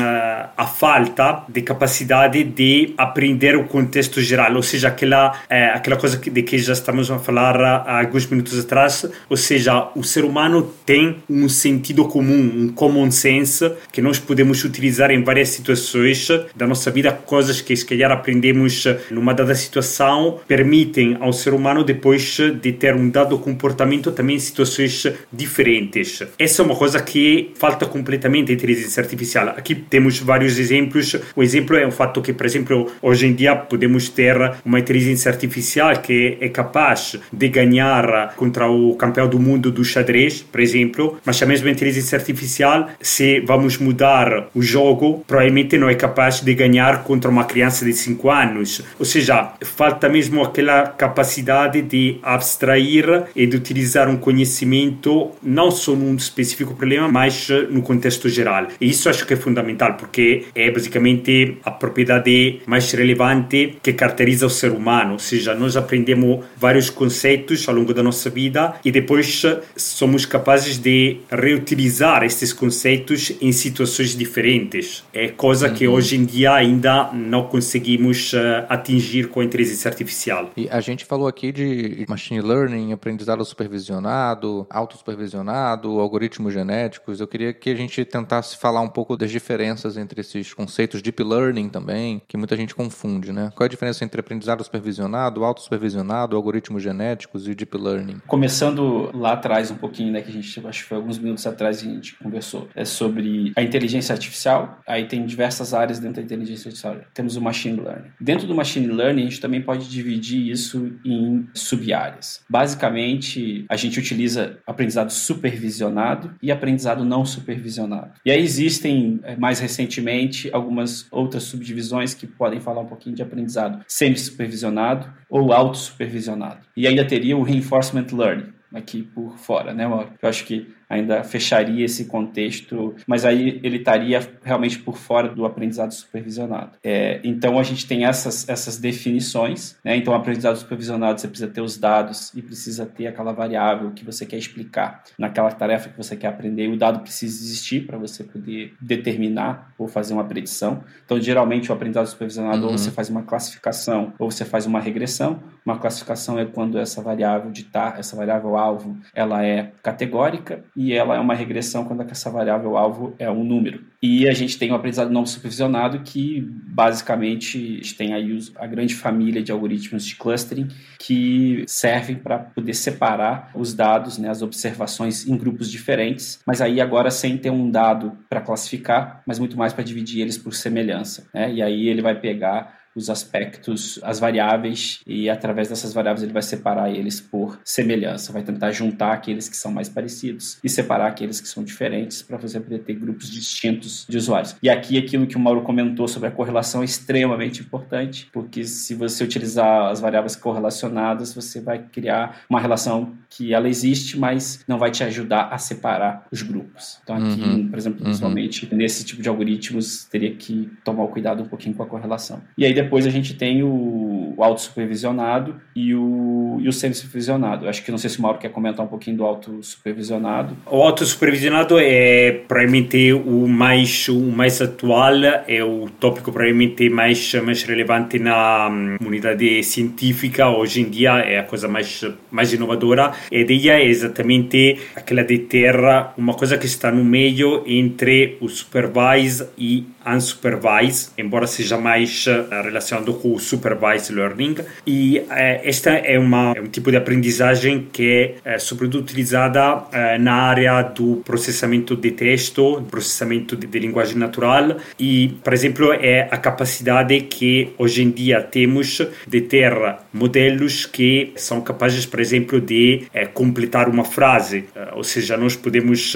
[0.58, 5.98] a falta de capacidade de aprender entender o contexto geral, ou seja, aquela, é, aquela
[5.98, 10.26] coisa de que já estamos a falar há alguns minutos atrás, ou seja, o ser
[10.26, 16.28] humano tem um sentido comum, um common sense que nós podemos utilizar em várias situações
[16.56, 21.84] da nossa vida, coisas que se calhar aprendemos numa dada situação, permitem ao ser humano
[21.84, 26.24] depois de ter um dado comportamento também em situações diferentes.
[26.40, 29.50] Essa é uma coisa que falta completamente a inteligência artificial.
[29.50, 31.16] Aqui temos vários exemplos.
[31.36, 35.32] O exemplo é o fato que, por exemplo, hoje em dia podemos ter uma inteligência
[35.32, 41.20] artificial que é capaz de ganhar contra o campeão do mundo do xadrez, por exemplo,
[41.26, 46.54] mas a mesma inteligência artificial, se vamos mudar o jogo, provavelmente não é capaz de
[46.54, 48.82] ganhar contra uma criança de 5 anos.
[48.98, 55.94] Ou seja, falta mesmo aquela capacidade de abstrair e de utilizar um conhecimento não só
[55.96, 58.68] num específico problema, mas no contexto geral.
[58.80, 63.94] E isso acho que é fundamental, porque é basicamente a propriedade mais relevante relevante que
[63.94, 68.76] caracteriza o ser humano, ou seja, nós aprendemos vários conceitos ao longo da nossa vida
[68.84, 69.44] e depois
[69.76, 75.04] somos capazes de reutilizar esses conceitos em situações diferentes.
[75.14, 75.94] É coisa que uhum.
[75.94, 80.52] hoje em dia ainda não conseguimos uh, atingir com a inteligência artificial.
[80.56, 87.20] E a gente falou aqui de machine learning, aprendizado supervisionado, autossupervisionado, algoritmos genéticos.
[87.20, 91.24] Eu queria que a gente tentasse falar um pouco das diferenças entre esses conceitos, deep
[91.24, 93.52] learning também, que muita gente confunde confunde, né?
[93.56, 98.18] Qual é a diferença entre aprendizado supervisionado, autossupervisionado, algoritmos genéticos e deep learning?
[98.28, 101.80] Começando lá atrás um pouquinho, né, que a gente, acho que foi alguns minutos atrás
[101.80, 104.80] a gente conversou, é sobre a inteligência artificial.
[104.88, 106.98] Aí tem diversas áreas dentro da inteligência artificial.
[107.14, 108.10] Temos o machine learning.
[108.20, 112.42] Dentro do machine learning, a gente também pode dividir isso em sub-áreas.
[112.50, 118.12] Basicamente, a gente utiliza aprendizado supervisionado e aprendizado não supervisionado.
[118.26, 123.22] E aí existem, eh, mais recentemente, algumas outras subdivisões que podem falar um pouquinho de
[123.22, 126.66] aprendizado semi-supervisionado ou auto-supervisionado.
[126.76, 130.12] E ainda teria o reinforcement learning aqui por fora, né, Mauro?
[130.22, 135.46] Eu acho que ainda fecharia esse contexto, mas aí ele estaria realmente por fora do
[135.46, 136.72] aprendizado supervisionado.
[136.84, 139.96] É, então a gente tem essas, essas definições, né?
[139.96, 144.26] Então, aprendizado supervisionado você precisa ter os dados e precisa ter aquela variável que você
[144.26, 146.68] quer explicar naquela tarefa que você quer aprender.
[146.68, 150.84] O dado precisa existir para você poder determinar ou fazer uma predição.
[151.06, 152.72] Então, geralmente o aprendizado supervisionado uhum.
[152.72, 155.40] ou você faz uma classificação ou você faz uma regressão.
[155.66, 160.94] Uma classificação é quando essa variável de tar, essa variável alvo, ela é categórica e
[160.94, 163.84] ela é uma regressão quando essa variável alvo é um número.
[164.02, 169.42] E a gente tem o aprendizado não supervisionado, que basicamente tem aí a grande família
[169.42, 170.68] de algoritmos de clustering
[171.00, 176.80] que servem para poder separar os dados, né, as observações em grupos diferentes, mas aí
[176.80, 181.28] agora sem ter um dado para classificar, mas muito mais para dividir eles por semelhança.
[181.34, 181.54] Né?
[181.54, 186.42] E aí ele vai pegar os aspectos, as variáveis, e através dessas variáveis ele vai
[186.42, 191.42] separar eles por semelhança, vai tentar juntar aqueles que são mais parecidos e separar aqueles
[191.42, 194.56] que são diferentes para você poder ter grupos distintos de usuários.
[194.62, 198.96] E aqui aquilo que o Mauro comentou sobre a correlação é extremamente importante, porque se
[198.96, 204.78] você utilizar as variáveis correlacionadas, você vai criar uma relação que ela existe, mas não
[204.78, 207.00] vai te ajudar a separar os grupos.
[207.04, 207.68] Então aqui, uhum.
[207.68, 208.06] por exemplo, uhum.
[208.06, 208.78] principalmente uhum.
[208.78, 212.42] nesse tipo de algoritmos, teria que tomar o cuidado um pouquinho com a correlação.
[212.58, 217.68] E aí depois a gente tem o, o auto-supervisionado e o, e o semi-supervisionado.
[217.68, 220.56] Acho que não sei se o Mauro quer comentar um pouquinho do auto-supervisionado.
[220.66, 225.16] O auto-supervisionado é provavelmente o mais, o mais atual,
[225.48, 230.50] é o tópico provavelmente mais, mais relevante na hum, comunidade científica.
[230.50, 233.12] Hoje em dia é a coisa mais, mais inovadora.
[233.32, 235.76] A ideia é exatamente aquela de ter
[236.18, 242.46] uma coisa que está no meio entre o supervise e unsupervised, embora seja mais uh,
[242.76, 244.56] relacionado com o supervised learning.
[244.86, 245.26] E uh,
[245.64, 249.86] esta é, uma, é um tipo de aprendizagem que é uh, sobretudo utilizada
[250.20, 256.28] na área do processamento de texto, processamento de, de, linguagem natural e, por exemplo, é
[256.32, 259.74] a capacidade que hoje em dia temos de ter
[260.14, 264.66] modelos que são capazes, por exemplo, de completar uma frase.
[264.94, 266.14] ou seja, nós podemos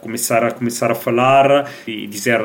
[0.00, 2.40] começar a começar a falar e dizer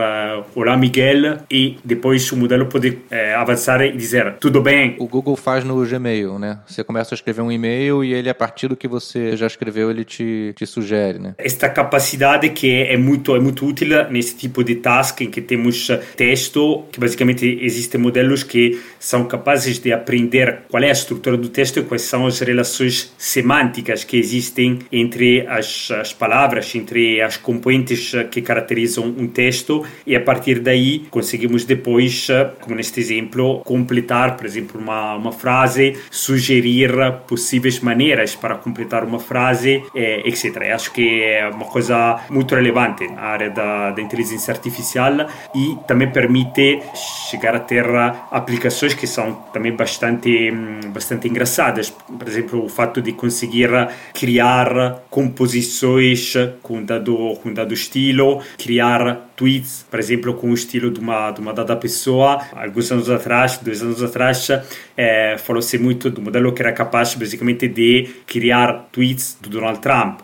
[0.55, 2.97] olá Miguel e depois o modelo pode
[3.45, 4.95] avançar e dizer tudo bem.
[4.99, 6.59] O Google faz no Gmail, né?
[6.65, 9.89] Você começa a escrever um e-mail e ele, a partir do que você já escreveu,
[9.89, 11.35] ele te, te sugere, né?
[11.37, 15.87] Esta capacidade que é muito, é muito útil nesse tipo de task em que temos
[16.15, 21.49] texto, que basicamente existem modelos que são capazes de aprender qual é a estrutura do
[21.49, 27.37] texto e quais são as relações semânticas que existem entre as, as palavras, entre as
[27.37, 32.27] componentes que caracterizam um texto e a partir daí conseguimos depois,
[32.61, 36.91] como neste exemplo, completar, por exemplo, uma, uma frase, sugerir
[37.27, 40.57] possíveis maneiras para completar uma frase, eh, etc.
[40.73, 46.11] Acho que é uma coisa muito relevante na área da, da inteligência artificial e também
[46.11, 46.81] permite
[47.29, 47.85] chegar a ter
[48.31, 50.51] aplicações que são também bastante,
[50.87, 51.89] bastante engraçadas.
[51.89, 53.69] Por exemplo, o fato de conseguir
[54.13, 60.99] criar composições com dado, com dado estilo, criar tweets, por exemplo, com o estilo de
[60.99, 62.41] uma, de uma dada pessoa.
[62.53, 64.47] Alguns anos atrás, dois anos atrás,
[64.95, 70.21] é, falou-se muito do modelo que era capaz, basicamente, de criar tweets do Donald Trump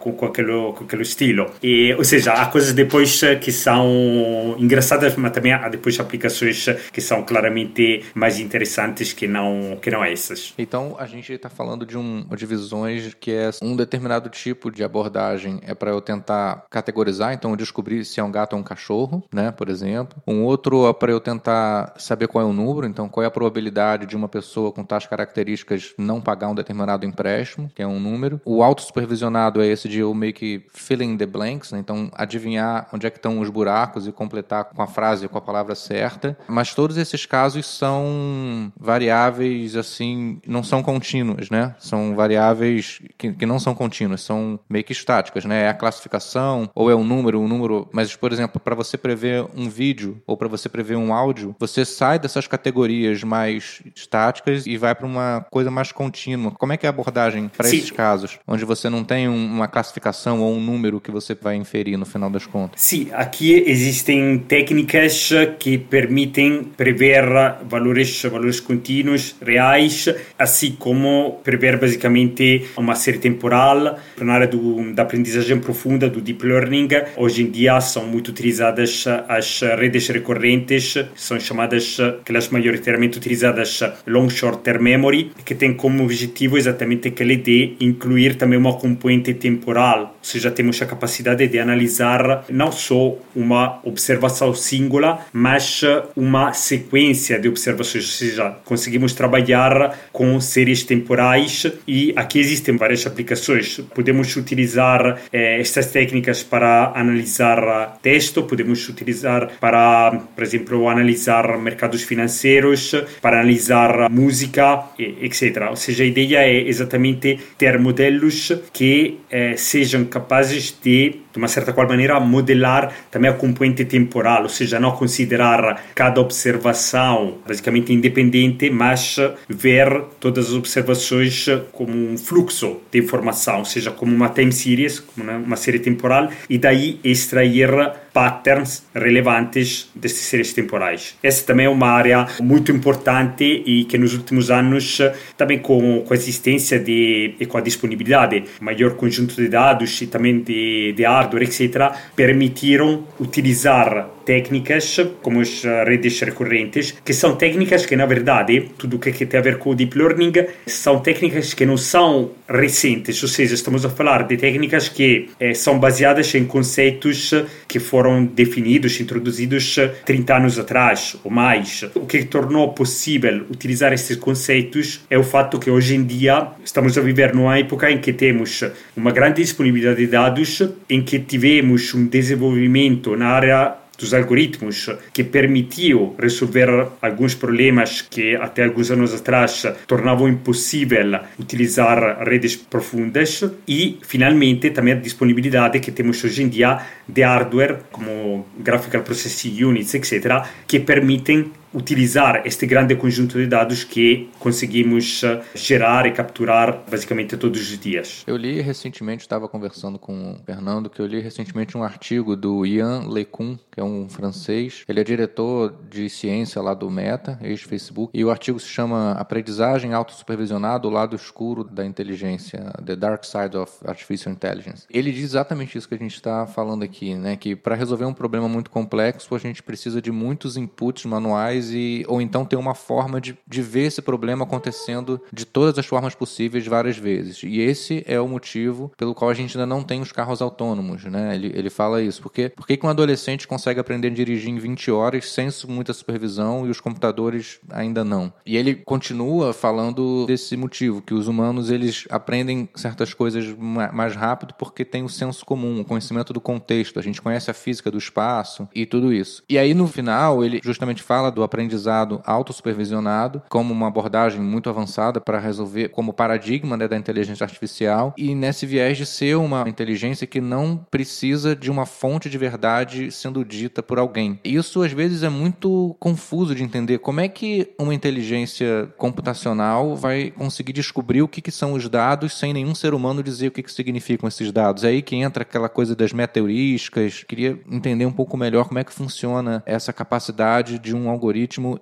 [0.00, 1.50] com, com, aquele, com aquele estilo.
[1.62, 7.00] E, ou seja, há coisas depois que são engraçadas, mas também há depois aplicações que
[7.00, 10.54] são claramente mais interessantes que não, que não essas.
[10.58, 14.82] Então, a gente está falando de, um, de visões que é um determinado tipo de
[14.82, 19.22] abordagem é para eu tentar categorizar, então descobrir se é um gato ou um cachorro,
[19.32, 20.22] né, por exemplo.
[20.26, 23.30] Um outro é para eu tentar saber qual é o número, então qual é a
[23.30, 28.00] probabilidade de uma pessoa com tais características não pagar um determinado empréstimo, que é um
[28.00, 28.40] número.
[28.44, 33.06] O auto-supervisionado é esse de eu meio que filling the blanks, né, então adivinhar onde
[33.06, 36.36] é que estão os buracos e completar com a frase, com a palavra certa.
[36.48, 41.74] Mas todos esses casos são variáveis, assim, não são contínuas, né?
[41.78, 45.64] São variáveis que, que não são contínuas, são meio que estáticas, né?
[45.64, 49.44] É a classificação ou é o número, o número, mas por exemplo, para você prever
[49.56, 54.76] um vídeo ou para você prever um áudio, você sai dessas categorias mais estáticas e
[54.76, 56.52] vai para uma coisa mais contínua.
[56.52, 60.40] Como é que é a abordagem para esses casos, onde você não tem uma classificação
[60.40, 62.80] ou um número que você vai inferir no final das contas?
[62.80, 67.24] Sim, aqui existem técnicas que permitem prever
[67.66, 73.98] valores, valores contínuos, reais, assim como prever basicamente uma série temporal.
[74.18, 79.04] Na área do, da aprendizagem profunda, do deep learning, hoje em dia são muito utilizadas
[79.28, 86.04] as redes recorrentes, são chamadas, aquelas maioritariamente utilizadas long short term memory, que tem como
[86.04, 91.58] objetivo exatamente aquele de incluir também uma componente temporal, ou seja, temos a capacidade de
[91.58, 95.82] analisar não só uma observação singular, mas
[96.16, 103.06] uma sequência de observações, ou seja, conseguimos trabalhar com séries temporais e aqui existem várias
[103.06, 103.80] aplicações.
[103.94, 112.02] Podemos utilizar eh, estas técnicas para analisar texto, podemos utilizar para, por exemplo, analisar mercados
[112.02, 115.68] financeiros, para analisar música, etc.
[115.70, 121.48] Ou seja, a ideia é exatamente ter modelos que eh, sejam capazes de de uma
[121.48, 127.92] certa qual maneira, modelar também a componente temporal, ou seja, não considerar cada observação basicamente
[127.92, 129.16] independente, mas
[129.48, 135.00] ver todas as observações como um fluxo de informação, ou seja, como uma time series,
[135.00, 141.16] como uma série temporal, e daí extrair sonra patterns relevantes destas séries temporais.
[141.20, 145.00] Essa também é uma área muito importante e que nos últimos anos,
[145.36, 150.40] também com, a existência de, e com a disponibilidade maior conjunto de dados e também
[150.40, 157.94] de, de hardware, etc., permitiram utilizar técnicas como as redes recorrentes, que são técnicas que,
[157.94, 160.32] na verdade, tudo o que tem a ver com o deep learning,
[160.66, 165.52] são técnicas que não são recentes, ou seja, estamos a falar de técnicas que eh,
[165.54, 167.34] são baseadas em conceitos
[167.68, 171.84] que foram definidos, introduzidos 30 anos atrás ou mais.
[171.94, 176.96] O que tornou possível utilizar esses conceitos é o fato que hoje em dia estamos
[176.98, 178.62] a viver numa época em que temos
[178.96, 185.24] uma grande disponibilidade de dados, em que tivemos um desenvolvimento na área dos algoritmos que
[185.24, 186.68] permitiu resolver
[187.00, 194.94] alguns problemas que até alguns anos atrás tornavam impossível utilizar redes profundas e finalmente também
[194.94, 196.78] a disponibilidade que temos hoje em dia
[197.08, 203.82] de hardware como graphical processing units etc que permitem utilizar este grande conjunto de dados
[203.82, 208.22] que conseguimos eh, gerar e capturar basicamente todos os dias.
[208.26, 212.64] Eu li recentemente, estava conversando com o Fernando, que eu li recentemente um artigo do
[212.64, 214.84] Ian LeCun, que é um francês.
[214.88, 219.92] Ele é diretor de ciência lá do Meta, ex-Facebook, e o artigo se chama Aprendizagem
[219.92, 224.86] Autossupervisionada, o lado escuro da inteligência, The Dark Side of Artificial Intelligence.
[224.88, 227.36] Ele diz exatamente isso que a gente está falando aqui, né?
[227.36, 232.04] que para resolver um problema muito complexo, a gente precisa de muitos inputs manuais e
[232.08, 236.14] ou então ter uma forma de, de ver esse problema acontecendo de todas as formas
[236.14, 237.42] possíveis várias vezes.
[237.42, 241.04] E esse é o motivo pelo qual a gente ainda não tem os carros autônomos,
[241.04, 241.34] né?
[241.34, 242.22] Ele, ele fala isso.
[242.22, 246.66] Porque, por que um adolescente consegue aprender a dirigir em 20 horas sem muita supervisão
[246.66, 248.32] e os computadores ainda não?
[248.44, 253.54] E ele continua falando desse motivo, que os humanos eles aprendem certas coisas
[253.92, 256.98] mais rápido porque tem o senso comum, o conhecimento do contexto.
[256.98, 259.42] A gente conhece a física do espaço e tudo isso.
[259.48, 265.20] E aí no final ele justamente fala do aprendizado autossupervisionado como uma abordagem muito avançada
[265.20, 270.26] para resolver como paradigma né, da inteligência artificial e nesse viés de ser uma inteligência
[270.26, 274.40] que não precisa de uma fonte de verdade sendo dita por alguém.
[274.44, 280.32] Isso às vezes é muito confuso de entender como é que uma inteligência computacional vai
[280.32, 283.62] conseguir descobrir o que, que são os dados sem nenhum ser humano dizer o que,
[283.62, 284.82] que significam esses dados.
[284.82, 287.22] É aí que entra aquela coisa das metaheurísticas.
[287.22, 291.33] Queria entender um pouco melhor como é que funciona essa capacidade de um algoritmo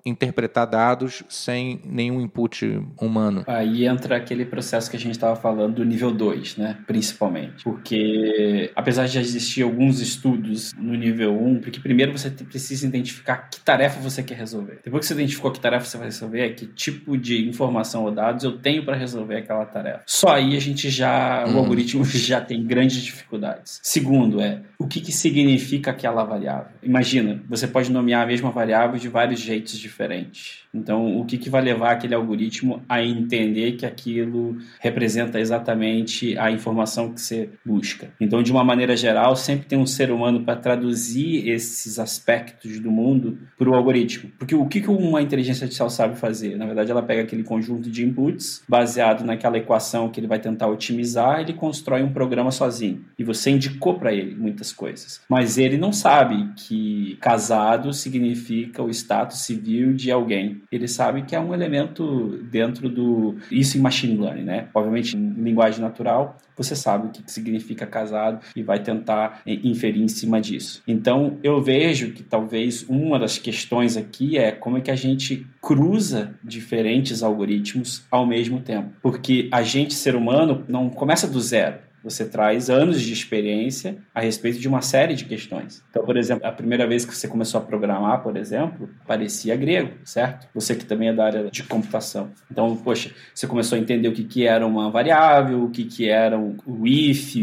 [0.04, 3.44] interpretar dados sem nenhum input humano.
[3.46, 6.78] Aí entra aquele processo que a gente estava falando do nível 2, né?
[6.86, 7.64] Principalmente.
[7.64, 12.86] Porque, apesar de já existir alguns estudos no nível 1, um, porque primeiro você precisa
[12.86, 14.80] identificar que tarefa você quer resolver.
[14.84, 18.10] Depois que você identificou que tarefa você vai resolver, é que tipo de informação ou
[18.10, 20.02] dados eu tenho para resolver aquela tarefa.
[20.06, 21.54] Só aí a gente já, hum.
[21.54, 23.80] o algoritmo já tem grandes dificuldades.
[23.82, 26.72] Segundo é, o que, que significa aquela variável?
[26.82, 30.62] Imagina, você pode nomear a mesma variável de vários jeitos diferentes.
[30.74, 36.50] Então, o que, que vai levar aquele algoritmo a entender que aquilo representa exatamente a
[36.50, 38.10] informação que você busca?
[38.18, 42.90] Então, de uma maneira geral, sempre tem um ser humano para traduzir esses aspectos do
[42.90, 44.30] mundo para o algoritmo.
[44.38, 46.56] Porque o que, que uma inteligência artificial sabe fazer?
[46.56, 50.68] Na verdade, ela pega aquele conjunto de inputs, baseado naquela equação que ele vai tentar
[50.68, 53.04] otimizar, ele constrói um programa sozinho.
[53.18, 55.20] E você indicou para ele muitas coisas.
[55.28, 61.34] Mas ele não sabe que casado significa o status civil de alguém ele sabe que
[61.34, 63.36] é um elemento dentro do.
[63.50, 64.68] Isso em machine learning, né?
[64.74, 70.08] Obviamente, em linguagem natural, você sabe o que significa casado e vai tentar inferir em
[70.08, 70.82] cima disso.
[70.86, 75.46] Então, eu vejo que talvez uma das questões aqui é como é que a gente
[75.60, 78.90] cruza diferentes algoritmos ao mesmo tempo.
[79.02, 84.20] Porque a gente, ser humano, não começa do zero você traz anos de experiência a
[84.20, 85.82] respeito de uma série de questões.
[85.90, 89.92] Então, por exemplo, a primeira vez que você começou a programar, por exemplo, parecia grego,
[90.04, 90.48] certo?
[90.54, 92.30] Você que também é da área de computação.
[92.50, 96.08] Então, poxa, você começou a entender o que, que era uma variável, o que, que
[96.08, 97.36] era o if,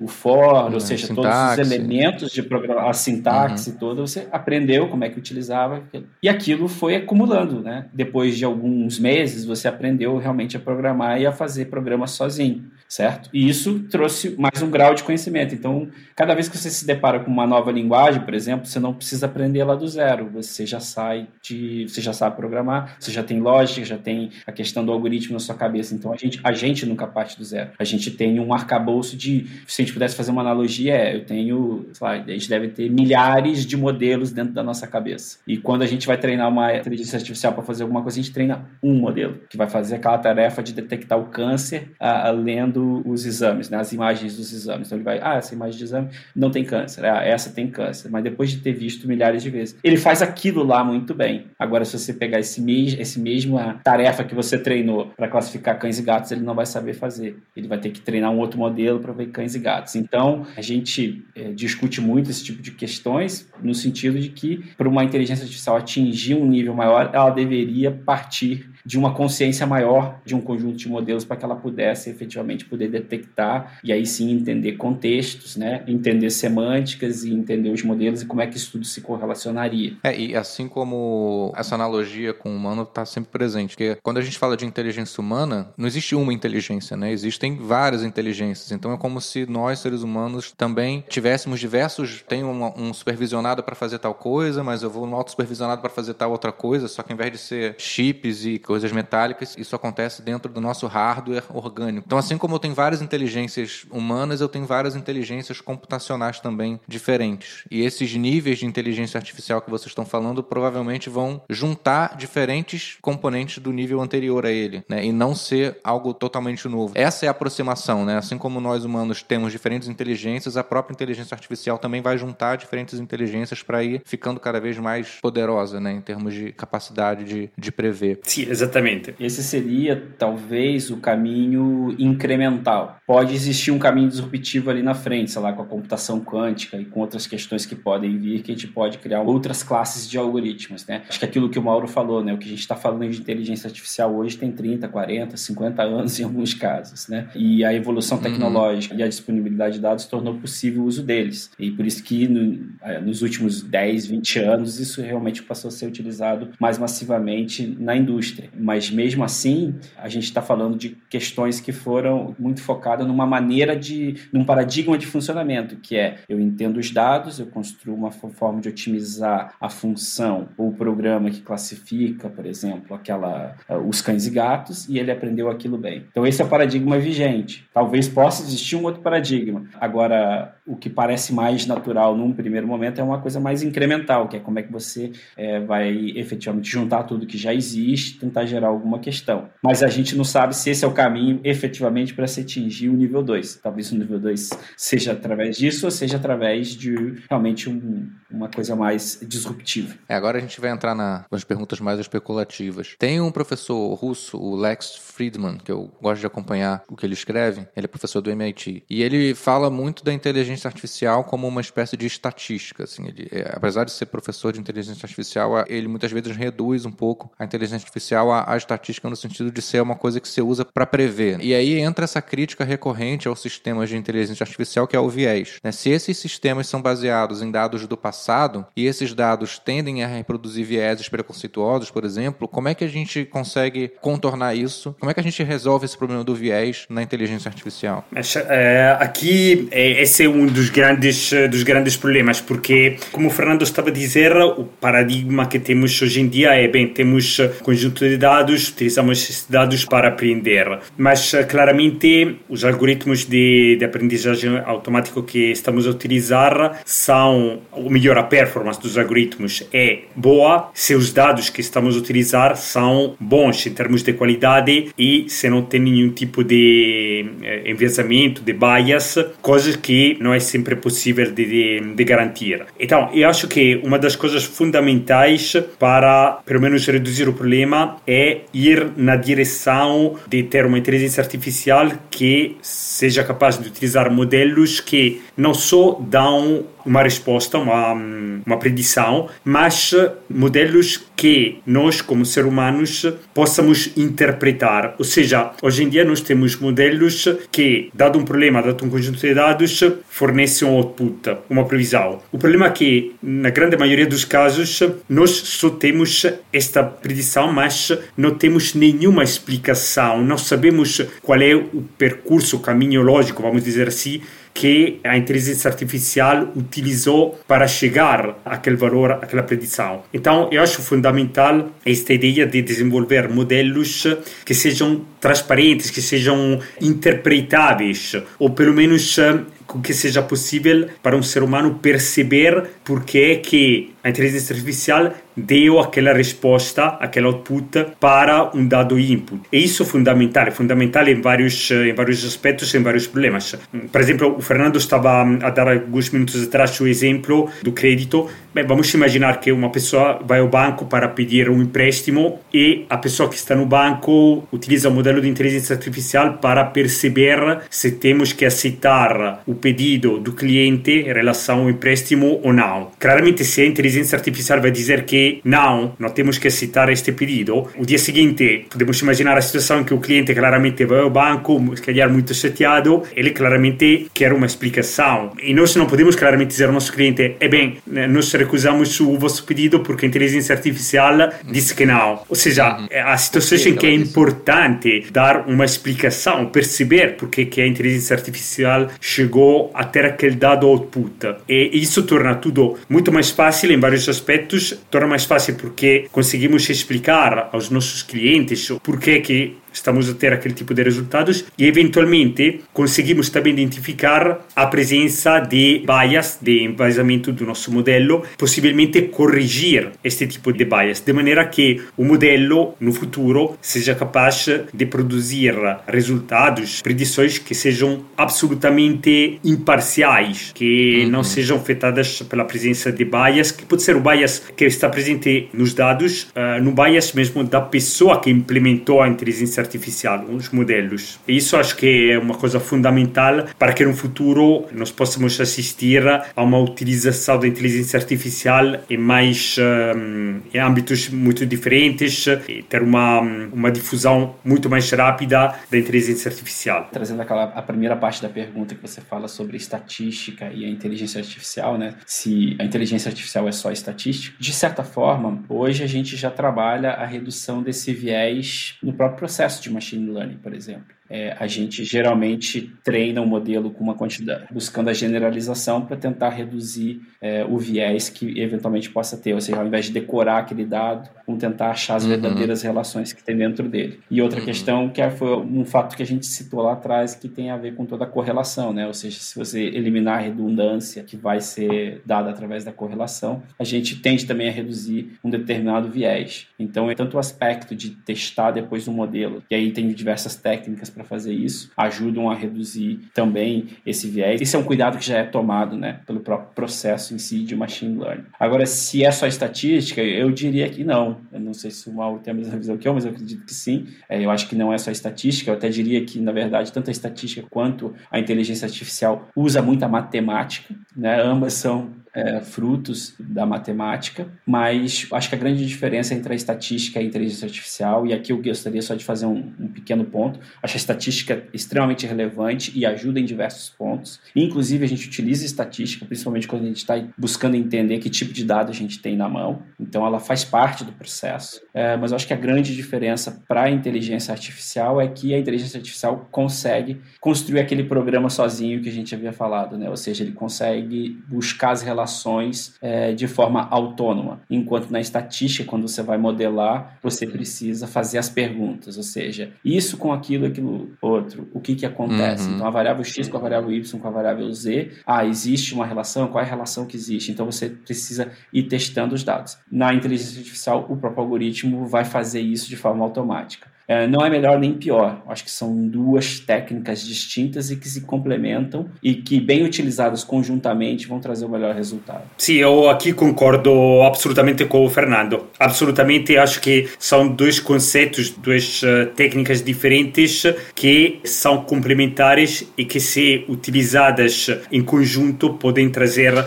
[0.00, 3.76] o for, ou seja, todos os elementos de programação, a sintaxe uhum.
[3.76, 6.06] toda, você aprendeu como é que utilizava aquilo.
[6.22, 7.86] E aquilo foi acumulando, né?
[7.92, 13.28] Depois de alguns meses, você aprendeu realmente a programar e a fazer programas sozinho certo?
[13.32, 15.54] E isso trouxe mais um grau de conhecimento.
[15.54, 18.94] Então, cada vez que você se depara com uma nova linguagem, por exemplo, você não
[18.94, 20.28] precisa aprender lá do zero.
[20.32, 24.52] Você já sai de, você já sabe programar, você já tem lógica, já tem a
[24.52, 25.94] questão do algoritmo na sua cabeça.
[25.94, 27.70] Então, a gente, a gente nunca parte do zero.
[27.78, 31.24] A gente tem um arcabouço de, se a gente pudesse fazer uma analogia, é, eu
[31.24, 35.38] tenho, lá, a gente deve ter milhares de modelos dentro da nossa cabeça.
[35.46, 38.32] E quando a gente vai treinar uma inteligência artificial para fazer alguma coisa, a gente
[38.32, 42.75] treina um modelo que vai fazer aquela tarefa de detectar o câncer, a, a lendo
[42.78, 44.88] os exames, né, as imagens dos exames.
[44.88, 48.08] Então ele vai, ah, essa imagem de exame não tem câncer, ah, essa tem câncer.
[48.10, 51.46] Mas depois de ter visto milhares de vezes, ele faz aquilo lá muito bem.
[51.58, 55.98] Agora, se você pegar esse, mes esse mesma tarefa que você treinou para classificar cães
[55.98, 57.38] e gatos, ele não vai saber fazer.
[57.56, 59.96] Ele vai ter que treinar um outro modelo para ver cães e gatos.
[59.96, 64.88] Então, a gente é, discute muito esse tipo de questões no sentido de que, para
[64.88, 70.34] uma inteligência artificial atingir um nível maior, ela deveria partir de uma consciência maior de
[70.34, 74.72] um conjunto de modelos para que ela pudesse efetivamente poder detectar e aí sim entender
[74.72, 75.82] contextos, né?
[75.88, 79.96] entender semânticas e entender os modelos e como é que isso tudo se correlacionaria.
[80.04, 84.22] É, e assim como essa analogia com o humano está sempre presente, porque quando a
[84.22, 87.10] gente fala de inteligência humana, não existe uma inteligência, né?
[87.10, 88.70] Existem várias inteligências.
[88.70, 92.24] Então é como se nós, seres humanos, também tivéssemos diversos.
[92.28, 95.90] Tem um, um supervisionado para fazer tal coisa, mas eu vou no auto supervisionado para
[95.90, 99.74] fazer tal outra coisa, só que ao invés de ser chips e coisas metálicas, isso
[99.74, 102.04] acontece dentro do nosso hardware orgânico.
[102.06, 107.64] Então, assim como eu tenho várias inteligências humanas, eu tenho várias inteligências computacionais também diferentes.
[107.70, 113.58] E esses níveis de inteligência artificial que vocês estão falando provavelmente vão juntar diferentes componentes
[113.58, 115.04] do nível anterior a ele, né?
[115.04, 116.92] E não ser algo totalmente novo.
[116.96, 118.16] Essa é a aproximação, né?
[118.16, 122.98] Assim como nós humanos temos diferentes inteligências, a própria inteligência artificial também vai juntar diferentes
[122.98, 125.92] inteligências para ir ficando cada vez mais poderosa, né?
[125.92, 128.20] Em termos de capacidade de, de prever.
[128.22, 129.14] Sim, Exatamente.
[129.18, 132.98] Esse seria talvez o caminho incremental.
[133.06, 136.84] Pode existir um caminho disruptivo ali na frente, sei lá, com a computação quântica e
[136.84, 140.86] com outras questões que podem vir, que a gente pode criar outras classes de algoritmos,
[140.86, 141.02] né?
[141.08, 142.34] Acho que aquilo que o Mauro falou, né?
[142.34, 146.18] O que a gente está falando de inteligência artificial hoje tem 30, 40, 50 anos
[146.18, 147.28] em alguns casos, né?
[147.34, 148.24] E a evolução uhum.
[148.24, 149.00] tecnológica uhum.
[149.00, 151.50] e a disponibilidade de dados tornou possível o uso deles.
[151.58, 155.72] E por isso que no, é, nos últimos 10, 20 anos isso realmente passou a
[155.72, 158.45] ser utilizado mais massivamente na indústria.
[158.54, 163.76] Mas mesmo assim, a gente está falando de questões que foram muito focadas numa maneira
[163.76, 168.60] de, num paradigma de funcionamento, que é eu entendo os dados, eu construo uma forma
[168.60, 174.26] de otimizar a função ou o programa que classifica, por exemplo, aquela uh, os cães
[174.26, 176.04] e gatos e ele aprendeu aquilo bem.
[176.10, 177.66] Então esse é o paradigma vigente.
[177.72, 179.64] Talvez possa existir um outro paradigma.
[179.80, 184.36] Agora o que parece mais natural num primeiro momento é uma coisa mais incremental, que
[184.36, 188.68] é como é que você é, vai efetivamente juntar tudo que já existe, tentar gerar
[188.68, 189.48] alguma questão.
[189.62, 192.94] Mas a gente não sabe se esse é o caminho efetivamente para se atingir o
[192.94, 193.60] nível 2.
[193.62, 198.74] Talvez o nível 2 seja através disso ou seja através de realmente um, uma coisa
[198.74, 199.94] mais disruptiva.
[200.08, 202.96] É, agora a gente vai entrar na, nas perguntas mais especulativas.
[202.98, 207.14] Tem um professor russo, o Lex Friedman, que eu gosto de acompanhar o que ele
[207.14, 211.60] escreve, ele é professor do MIT, e ele fala muito da inteligência artificial como uma
[211.60, 212.84] espécie de estatística.
[212.84, 216.92] Assim, ele, é, apesar de ser professor de inteligência artificial, ele muitas vezes reduz um
[216.92, 220.40] pouco a inteligência artificial à, à estatística no sentido de ser uma coisa que você
[220.40, 221.40] usa para prever.
[221.40, 225.58] E aí entra essa crítica recorrente aos sistemas de inteligência artificial, que é o viés.
[225.62, 225.72] Né?
[225.72, 230.64] Se esses sistemas são baseados em dados do passado e esses dados tendem a reproduzir
[230.64, 234.94] vieses preconceituosos, por exemplo, como é que a gente consegue contornar isso?
[234.98, 238.04] Como é que a gente resolve esse problema do viés na inteligência artificial?
[238.48, 243.62] É, aqui, é, esse é um dos grandes, dos grandes problemas, porque, como o Fernando
[243.62, 248.16] estava a dizer, o paradigma que temos hoje em dia é, bem, temos conjunto de
[248.16, 255.50] dados, utilizamos esses dados para aprender, mas claramente os algoritmos de, de aprendizagem automático que
[255.50, 261.50] estamos a utilizar são, ou melhor, a performance dos algoritmos é boa se os dados
[261.50, 266.10] que estamos a utilizar são bons em termos de qualidade e se não tem nenhum
[266.10, 272.64] tipo de eh, enviesamento, de bias, coisas que não sempre possível de, de, de garantir.
[272.78, 278.40] Então, eu acho que uma das coisas fundamentais para, pelo menos, reduzir o problema é
[278.52, 285.22] ir na direção de ter uma inteligência artificial que seja capaz de utilizar modelos que
[285.36, 289.94] não só dão uma resposta, uma, uma predição, mas
[290.30, 294.94] modelos que nós, como seres humanos, possamos interpretar.
[294.98, 299.18] Ou seja, hoje em dia nós temos modelos que, dado um problema, dado um conjunto
[299.18, 302.20] de dados, fornecem um output, uma previsão.
[302.30, 307.92] O problema é que, na grande maioria dos casos, nós só temos esta predição, mas
[308.16, 313.88] não temos nenhuma explicação, não sabemos qual é o percurso, o caminho lógico, vamos dizer
[313.88, 314.20] assim,
[314.56, 320.02] que a inteligência artificial utilizou para chegar àquele valor, àquela predição.
[320.14, 324.06] Então, eu acho fundamental esta ideia de desenvolver modelos
[324.46, 329.18] que sejam transparentes, que sejam interpretáveis, ou pelo menos
[329.66, 335.12] com que seja possível para um ser humano perceber porque é que a inteligência artificial
[335.36, 339.42] deu aquela resposta, aquele output para um dado input.
[339.52, 343.56] E isso é fundamental, é fundamental em vários, em vários aspectos, em vários problemas.
[343.90, 348.30] Por exemplo, o Fernando estava a dar alguns minutos atrás o exemplo do crédito.
[348.56, 352.96] Bem, vamos imaginar que uma pessoa vai ao banco para pedir um empréstimo e a
[352.96, 358.32] pessoa que está no banco utiliza o modelo de inteligência artificial para perceber se temos
[358.32, 362.92] que aceitar o pedido do cliente em relação ao empréstimo ou não.
[362.98, 367.68] Claramente, se a inteligência artificial vai dizer que não, não temos que aceitar este pedido,
[367.76, 371.76] o dia seguinte podemos imaginar a situação em que o cliente claramente vai ao banco,
[371.76, 375.32] se calhar muito chateado, ele claramente quer uma explicação.
[375.42, 377.76] E nós não podemos claramente dizer ao nosso cliente: é bem,
[378.08, 382.22] nós recusamos o vosso pedido porque a inteligência artificial disse que não.
[382.28, 382.88] Ou seja, uhum.
[383.04, 388.88] há situações em que é importante dar uma explicação, perceber porque que a inteligência artificial
[389.00, 391.36] chegou a ter aquele dado output.
[391.48, 394.78] E isso torna tudo muito mais fácil em vários aspectos.
[394.90, 400.54] Torna mais fácil porque conseguimos explicar aos nossos clientes porque que estamos a ter aquele
[400.54, 407.44] tipo de resultados e eventualmente conseguimos também identificar a presença de bias, de enviesamento do
[407.44, 413.56] nosso modelo, possivelmente corrigir este tipo de bias, de maneira que o modelo no futuro
[413.60, 415.54] seja capaz de produzir
[415.86, 421.10] resultados, predições que sejam absolutamente imparciais, que uhum.
[421.10, 425.48] não sejam afetadas pela presença de bias, que pode ser o bias que está presente
[425.52, 431.18] nos dados, uh, no bias mesmo da pessoa que implementou a inteligência artificial, os modelos.
[431.28, 436.02] E isso acho que é uma coisa fundamental para que no futuro nós possamos assistir
[436.06, 442.82] a uma utilização da inteligência artificial em mais um, em âmbitos muito diferentes e ter
[442.82, 446.88] uma, uma difusão muito mais rápida da inteligência artificial.
[446.92, 451.20] Trazendo aquela a primeira parte da pergunta que você fala sobre estatística e a inteligência
[451.20, 451.94] artificial, né?
[452.06, 456.90] Se a inteligência artificial é só estatística, de certa forma, hoje a gente já trabalha
[456.90, 460.94] a redução desse viés no próprio processo de machine learning, por exemplo.
[461.08, 466.30] É, a gente geralmente treina um modelo com uma quantidade, buscando a generalização para tentar
[466.30, 469.34] reduzir é, o viés que eventualmente possa ter.
[469.34, 472.10] Ou seja, ao invés de decorar aquele dado, vamos tentar achar as uhum.
[472.10, 474.00] verdadeiras relações que tem dentro dele.
[474.10, 474.46] E outra uhum.
[474.46, 477.56] questão que é, foi um fato que a gente citou lá atrás que tem a
[477.56, 478.86] ver com toda a correlação, né?
[478.86, 483.64] Ou seja, se você eliminar a redundância que vai ser dada através da correlação, a
[483.64, 486.46] gente tende também a reduzir um determinado viés.
[486.58, 490.90] Então, é tanto o aspecto de testar depois um modelo, e aí tem diversas técnicas
[490.96, 494.40] para fazer isso, ajudam a reduzir também esse viés.
[494.40, 497.54] Esse é um cuidado que já é tomado, né, pelo próprio processo em si de
[497.54, 498.24] machine learning.
[498.40, 501.18] Agora, se é só estatística, eu diria que não.
[501.30, 503.44] Eu não sei se o Mauro tem a mesma visão que eu, mas eu acredito
[503.44, 503.88] que sim.
[504.08, 506.88] É, eu acho que não é só estatística, eu até diria que, na verdade, tanto
[506.88, 511.20] a estatística quanto a inteligência artificial usa muita matemática, né?
[511.20, 516.98] Ambas são é, frutos da matemática, mas acho que a grande diferença entre a estatística
[516.98, 520.40] e a inteligência artificial, e aqui eu gostaria só de fazer um, um pequeno ponto,
[520.62, 526.06] acho a estatística extremamente relevante e ajuda em diversos pontos, inclusive a gente utiliza estatística,
[526.06, 529.28] principalmente quando a gente está buscando entender que tipo de dado a gente tem na
[529.28, 533.64] mão, então ela faz parte do processo, é, mas acho que a grande diferença para
[533.64, 538.92] a inteligência artificial é que a inteligência artificial consegue construir aquele programa sozinho que a
[538.92, 539.90] gente havia falado, né?
[539.90, 545.68] ou seja, ele consegue buscar as relações informações é, de forma autônoma, enquanto na estatística,
[545.68, 550.92] quando você vai modelar, você precisa fazer as perguntas, ou seja, isso com aquilo, aquilo
[551.02, 552.48] outro, o que que acontece?
[552.48, 552.54] Uhum.
[552.54, 555.84] Então, a variável x com a variável y com a variável z, ah, existe uma
[555.84, 557.32] relação, qual é a relação que existe?
[557.32, 559.58] Então, você precisa ir testando os dados.
[559.70, 563.75] Na inteligência artificial, o próprio algoritmo vai fazer isso de forma automática.
[563.88, 565.22] É, não é melhor nem pior.
[565.28, 571.06] Acho que são duas técnicas distintas e que se complementam e que, bem utilizadas conjuntamente,
[571.06, 572.22] vão trazer o melhor resultado.
[572.36, 575.46] Sim, eu aqui concordo absolutamente com o Fernando.
[575.58, 582.98] Absolutamente acho que são dois conceitos, duas uh, técnicas diferentes que são complementares e que,
[582.98, 586.44] se utilizadas em conjunto, podem trazer uh,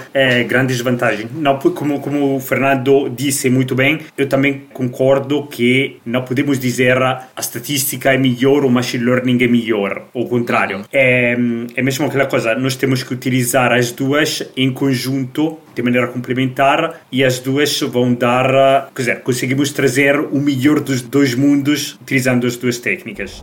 [0.48, 1.30] grandes vantagens.
[1.34, 6.98] Não, como, como o Fernando disse muito bem, eu também concordo que não podemos dizer
[7.40, 10.84] a statistica é melhor, o machine learning é melhor, ou o contrário.
[10.92, 11.38] É,
[11.74, 17.02] é mesmo aquela coisa, nós temos que utilizar as duas em conjunto, de maneira complementar,
[17.10, 22.46] e as duas vão dar, quer dizer, conseguimos trazer o melhor dos dois mundos utilizando
[22.46, 23.42] as duas técnicas.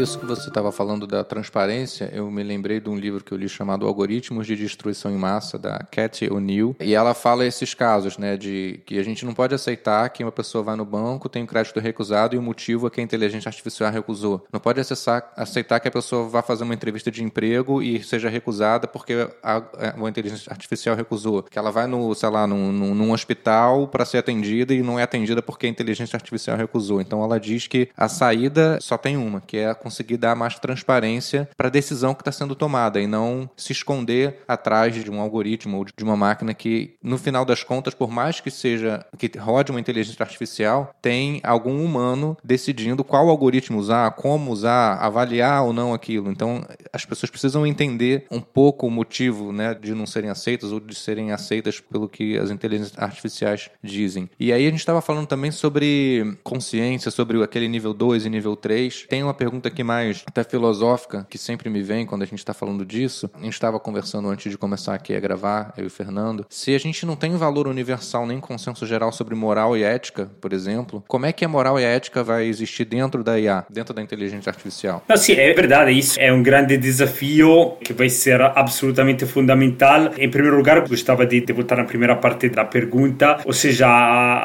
[0.00, 3.38] Isso que você estava falando da transparência, eu me lembrei de um livro que eu
[3.38, 8.16] li chamado Algoritmos de Destruição em Massa, da Cathy O'Neill, e ela fala esses casos,
[8.16, 11.42] né, de que a gente não pode aceitar que uma pessoa vai no banco, tem
[11.42, 14.46] um crédito recusado e o motivo é que a inteligência artificial recusou.
[14.50, 18.30] Não pode acessar, aceitar que a pessoa vá fazer uma entrevista de emprego e seja
[18.30, 21.42] recusada porque a, a, a inteligência artificial recusou.
[21.42, 24.98] Que ela vai no, sei lá, num, num, num hospital para ser atendida e não
[24.98, 27.00] é atendida porque a inteligência artificial recusou.
[27.00, 30.56] Então ela diz que a saída só tem uma, que é a conseguir dar mais
[30.58, 35.20] transparência para a decisão que está sendo tomada e não se esconder atrás de um
[35.20, 39.30] algoritmo ou de uma máquina que, no final das contas, por mais que seja que
[39.36, 45.72] rode uma inteligência artificial, tem algum humano decidindo qual algoritmo usar, como usar, avaliar ou
[45.72, 46.30] não aquilo.
[46.30, 50.78] Então, as pessoas precisam entender um pouco o motivo né, de não serem aceitas ou
[50.78, 54.30] de serem aceitas pelo que as inteligências artificiais dizem.
[54.38, 58.54] E aí a gente estava falando também sobre consciência, sobre aquele nível 2 e nível
[58.54, 59.06] 3.
[59.08, 62.52] Tem uma pergunta aqui mais até filosófica, que sempre me vem quando a gente está
[62.52, 63.30] falando disso.
[63.34, 66.44] A gente estava conversando antes de começar aqui a gravar, eu e o Fernando.
[66.48, 70.52] Se a gente não tem valor universal nem consenso geral sobre moral e ética, por
[70.52, 73.94] exemplo, como é que a moral e a ética vai existir dentro da IA, dentro
[73.94, 75.04] da inteligência artificial?
[75.08, 75.92] Não, sim, é verdade.
[75.92, 80.10] Isso é um grande desafio que vai ser absolutamente fundamental.
[80.18, 83.86] Em primeiro lugar, gostava de, de voltar na primeira parte da pergunta, ou seja,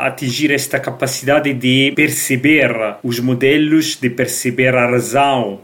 [0.06, 5.15] atingir esta capacidade de perceber os modelos, de perceber a razão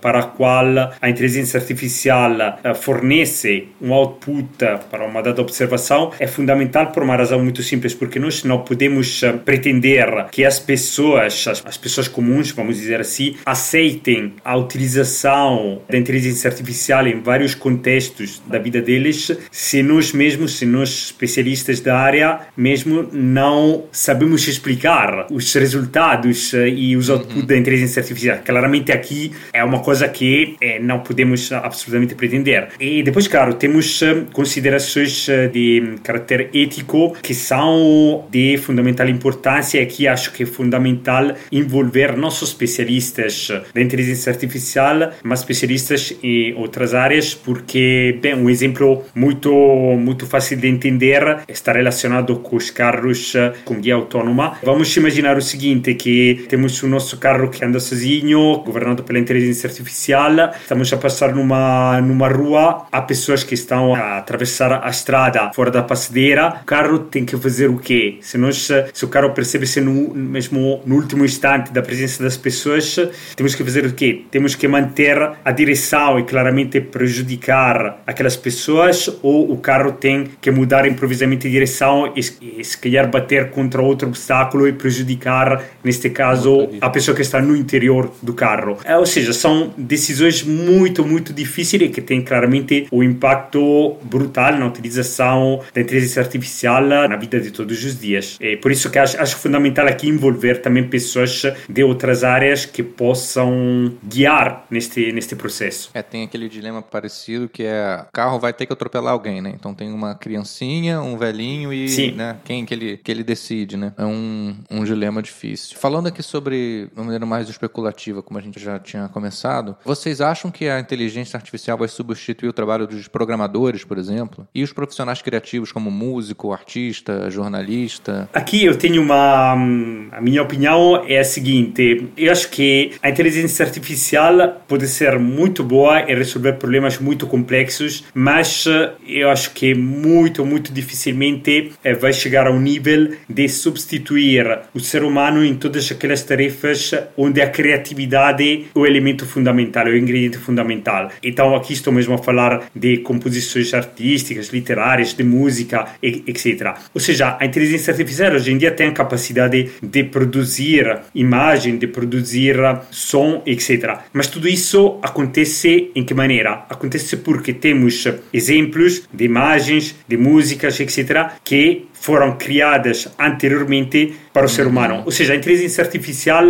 [0.01, 4.47] para a qual a inteligência artificial eh, fornece um output
[4.89, 9.23] para uma dada observação é fundamental por uma razão muito simples, porque nós não podemos
[9.23, 15.97] eh, pretender que as pessoas, as pessoas comuns, vamos dizer assim, aceitem a utilização da
[15.97, 21.97] inteligência artificial em vários contextos da vida deles se nós mesmos, se nós especialistas da
[21.97, 27.45] área, mesmo não sabemos explicar os resultados eh, e os outputs uhum.
[27.45, 28.39] da inteligência artificial.
[28.43, 32.69] Claramente aqui é uma coisa que é, não podemos absolutamente pretender.
[32.79, 39.83] E depois, claro, temos eh, considerações de caráter ético que são de fundamental importância e
[39.83, 46.53] aqui acho que é fundamental envolver não só especialistas da inteligência artificial, mas especialistas em
[46.55, 49.51] outras áreas, porque, bem, um exemplo muito,
[49.97, 53.33] muito fácil de entender está relacionado com os carros
[53.65, 54.57] com guia autônoma.
[54.63, 59.30] Vamos imaginar o seguinte, que temos o nosso carro que anda sozinho, governado pela inteligência
[59.65, 65.51] artificial, estamos a passar numa, numa rua, há pessoas que estão a atravessar a estrada
[65.53, 68.17] fora da passadeira, o carro tem que fazer o quê?
[68.21, 72.97] Se, nós, se o carro percebe-se no, mesmo no último instante da presença das pessoas,
[73.36, 74.23] temos que fazer o quê?
[74.32, 80.51] Temos que manter a direção e claramente prejudicar aquelas pessoas ou o carro tem que
[80.51, 86.09] mudar improvisamente de direção e, e se calhar bater contra outro obstáculo e prejudicar, neste
[86.09, 88.77] caso, a pessoa que está no interior do carro.
[88.84, 94.57] É, ou seja, são decisões muito, muito difíceis que têm claramente o um impacto brutal
[94.57, 98.38] na utilização da inteligência artificial na vida de todos os dias.
[98.41, 102.84] É por isso que acho, acho fundamental aqui envolver também pessoas de outras áreas que
[102.84, 105.89] possam guiar neste, neste processo.
[105.93, 109.53] É, tem aquele dilema parecido que é o carro vai ter que atropelar alguém, né?
[109.55, 112.11] Então tem uma criancinha, um velhinho e Sim.
[112.11, 113.93] Né, quem que ele, que ele decide, né?
[113.97, 115.78] É um, um dilema difícil.
[115.78, 120.49] Falando aqui sobre uma maneira mais especulativa, como a gente já tinha começado, vocês acham
[120.49, 124.47] que a inteligência artificial vai substituir o trabalho dos programadores, por exemplo?
[124.53, 128.30] E os profissionais criativos como músico, artista, jornalista?
[128.34, 129.53] Aqui eu tenho uma.
[129.53, 135.64] A minha opinião é a seguinte: eu acho que a inteligência artificial pode ser muito
[135.64, 138.66] boa e resolver problemas muito complexos, mas
[139.07, 145.03] eu acho que muito, muito dificilmente eh, vai chegar ao nível de substituir o ser
[145.03, 151.09] humano em todas aquelas tarefas onde a criatividade o elemento fundamental, é o ingrediente fundamental.
[151.23, 156.75] Então aqui estou mesmo a falar de composições artísticas, literárias, de música, etc.
[156.93, 161.87] Ou seja, a inteligência artificial hoje em dia tem a capacidade de produzir imagem, de
[161.87, 162.55] produzir
[162.89, 163.99] som, etc.
[164.13, 166.65] Mas tudo isso acontece em que maneira?
[166.69, 174.49] Acontece porque temos exemplos de imagens, de músicas, etc., que foram criadas anteriormente para o
[174.49, 175.03] ser humano.
[175.05, 176.43] Ou seja, a inteligência artificial